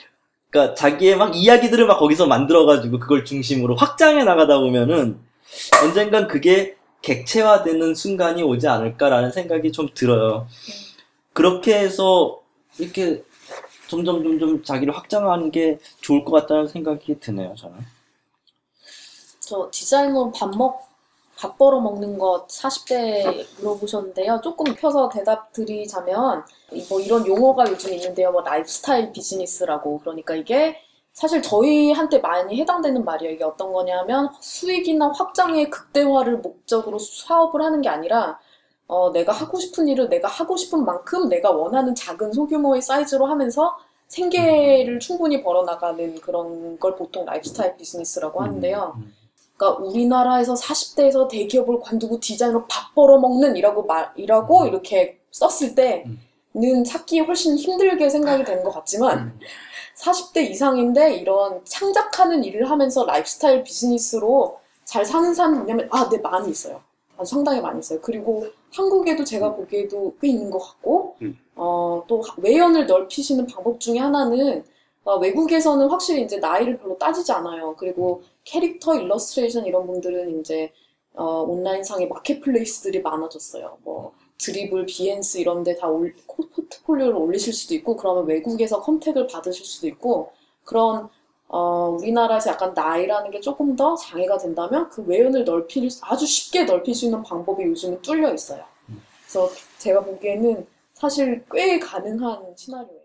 그러니까 0.48 0.74
자기의 0.74 1.16
막 1.16 1.36
이야기들을 1.36 1.86
막 1.86 1.98
거기서 1.98 2.26
만들어가지고 2.26 3.00
그걸 3.00 3.26
중심으로 3.26 3.76
확장해 3.76 4.24
나가다 4.24 4.60
보면은 4.60 5.18
언젠간 5.82 6.26
그게 6.26 6.76
객체화되는 7.02 7.94
순간이 7.94 8.42
오지 8.42 8.66
않을까라는 8.66 9.30
생각이 9.30 9.70
좀 9.70 9.90
들어요. 9.92 10.48
그렇게 11.34 11.78
해서 11.78 12.40
이렇게 12.78 13.22
점점 13.88 14.22
점점 14.22 14.64
자기를 14.64 14.96
확장하는 14.96 15.50
게 15.50 15.78
좋을 16.00 16.24
것 16.24 16.32
같다는 16.32 16.66
생각이 16.68 17.20
드네요, 17.20 17.54
저는. 17.58 17.76
저 19.40 19.68
디자이너 19.70 20.32
밥 20.32 20.56
먹, 20.56 20.93
밥 21.36 21.58
벌어 21.58 21.80
먹는 21.80 22.18
것 22.18 22.46
40대 22.48 23.46
물어보셨는데요. 23.58 24.40
조금 24.42 24.72
펴서 24.74 25.08
대답 25.08 25.52
드리자면, 25.52 26.44
이- 26.72 26.86
뭐 26.88 27.00
이런 27.00 27.26
용어가 27.26 27.64
요즘 27.68 27.92
있는데요. 27.92 28.30
뭐 28.32 28.42
라이프스타일 28.42 29.12
비즈니스라고. 29.12 29.98
그러니까 30.00 30.34
이게 30.34 30.76
사실 31.12 31.42
저희한테 31.42 32.18
많이 32.18 32.60
해당되는 32.60 33.04
말이에요. 33.04 33.34
이게 33.34 33.44
어떤 33.44 33.72
거냐면 33.72 34.30
수익이나 34.40 35.12
확장의 35.14 35.70
극대화를 35.70 36.38
목적으로 36.38 36.98
사업을 36.98 37.62
하는 37.62 37.80
게 37.82 37.88
아니라 37.88 38.38
어, 38.86 39.10
내가 39.12 39.32
하고 39.32 39.58
싶은 39.58 39.88
일을 39.88 40.08
내가 40.08 40.28
하고 40.28 40.56
싶은 40.56 40.84
만큼 40.84 41.28
내가 41.28 41.50
원하는 41.50 41.94
작은 41.94 42.32
소규모의 42.32 42.82
사이즈로 42.82 43.26
하면서 43.26 43.76
생계를 44.08 45.00
충분히 45.00 45.42
벌어나가는 45.42 46.20
그런 46.20 46.78
걸 46.78 46.94
보통 46.94 47.24
라이프스타일 47.24 47.76
비즈니스라고 47.76 48.42
하는데요. 48.42 48.94
음. 48.96 49.14
그러니까 49.56 49.82
우리나라에서 49.82 50.54
40대에서 50.54 51.28
대기업을 51.28 51.80
관두고 51.80 52.20
디자이너로 52.20 52.66
밥 52.68 52.94
벌어먹는 52.94 53.56
이라고 53.56 53.84
말, 53.84 54.10
이라고 54.16 54.66
이렇게 54.66 55.18
썼을 55.30 55.74
때는 55.74 56.84
찾기 56.84 57.20
훨씬 57.20 57.56
힘들게 57.56 58.08
생각이 58.08 58.44
되는 58.44 58.64
것 58.64 58.72
같지만 58.72 59.38
40대 59.96 60.50
이상인데 60.50 61.14
이런 61.14 61.60
창작하는 61.64 62.42
일을 62.44 62.68
하면서 62.70 63.04
라이프스타일 63.04 63.62
비즈니스로 63.62 64.58
잘 64.84 65.04
사는 65.04 65.32
사람 65.34 65.54
뭐냐면 65.54 65.88
아, 65.90 66.08
네, 66.08 66.18
많이 66.18 66.50
있어요. 66.50 66.82
아주 67.16 67.30
상당히 67.30 67.60
많이 67.60 67.78
있어요. 67.78 68.00
그리고 68.02 68.46
한국에도 68.72 69.24
제가 69.24 69.54
보기에도 69.54 70.14
꽤 70.20 70.28
있는 70.28 70.50
것 70.50 70.58
같고, 70.58 71.16
음. 71.22 71.38
어, 71.54 72.02
또 72.08 72.22
외연을 72.38 72.86
넓히시는 72.86 73.46
방법 73.46 73.78
중에 73.78 73.98
하나는 73.98 74.64
어, 75.04 75.18
외국에서는 75.18 75.88
확실히 75.88 76.22
이제 76.22 76.38
나이를 76.38 76.78
별로 76.78 76.98
따지지 76.98 77.30
않아요. 77.32 77.76
그리고 77.78 78.22
캐릭터 78.44 78.94
일러스트레이션 78.94 79.66
이런 79.66 79.86
분들은 79.86 80.40
이제 80.40 80.72
어, 81.14 81.42
온라인상에 81.42 82.06
marketplace들이 82.06 83.00
많아졌어요. 83.02 83.78
뭐 83.82 84.12
Dribbble, 84.38 84.86
Behance 84.86 85.38
이런 85.38 85.62
데 85.62 85.76
다 85.76 85.88
포트폴리오를 85.88 87.14
올리실 87.16 87.52
수도 87.52 87.74
있고 87.74 87.96
그러면 87.96 88.26
외국에서 88.26 88.82
contact을 88.82 89.26
받으실 89.28 89.64
수도 89.64 89.86
있고 89.86 90.30
그런 90.64 91.08
어, 91.48 91.96
우리나라에서 92.00 92.50
약간 92.50 92.74
나이라는 92.74 93.30
게 93.30 93.40
조금 93.40 93.76
더 93.76 93.94
장애가 93.94 94.38
된다면 94.38 94.88
그 94.90 95.04
외연을 95.04 95.44
넓힐 95.44 95.88
수- 95.90 96.00
아주 96.04 96.26
쉽게 96.26 96.64
넓힐 96.64 96.94
수 96.94 97.04
있는 97.04 97.22
방법이 97.22 97.62
요즘은 97.64 98.02
뚫려 98.02 98.34
있어요. 98.34 98.64
그래서 99.22 99.50
제가 99.78 100.00
보기에는 100.04 100.66
사실 100.94 101.44
꽤 101.52 101.78
가능한 101.78 102.54
시나리오예요. 102.56 103.03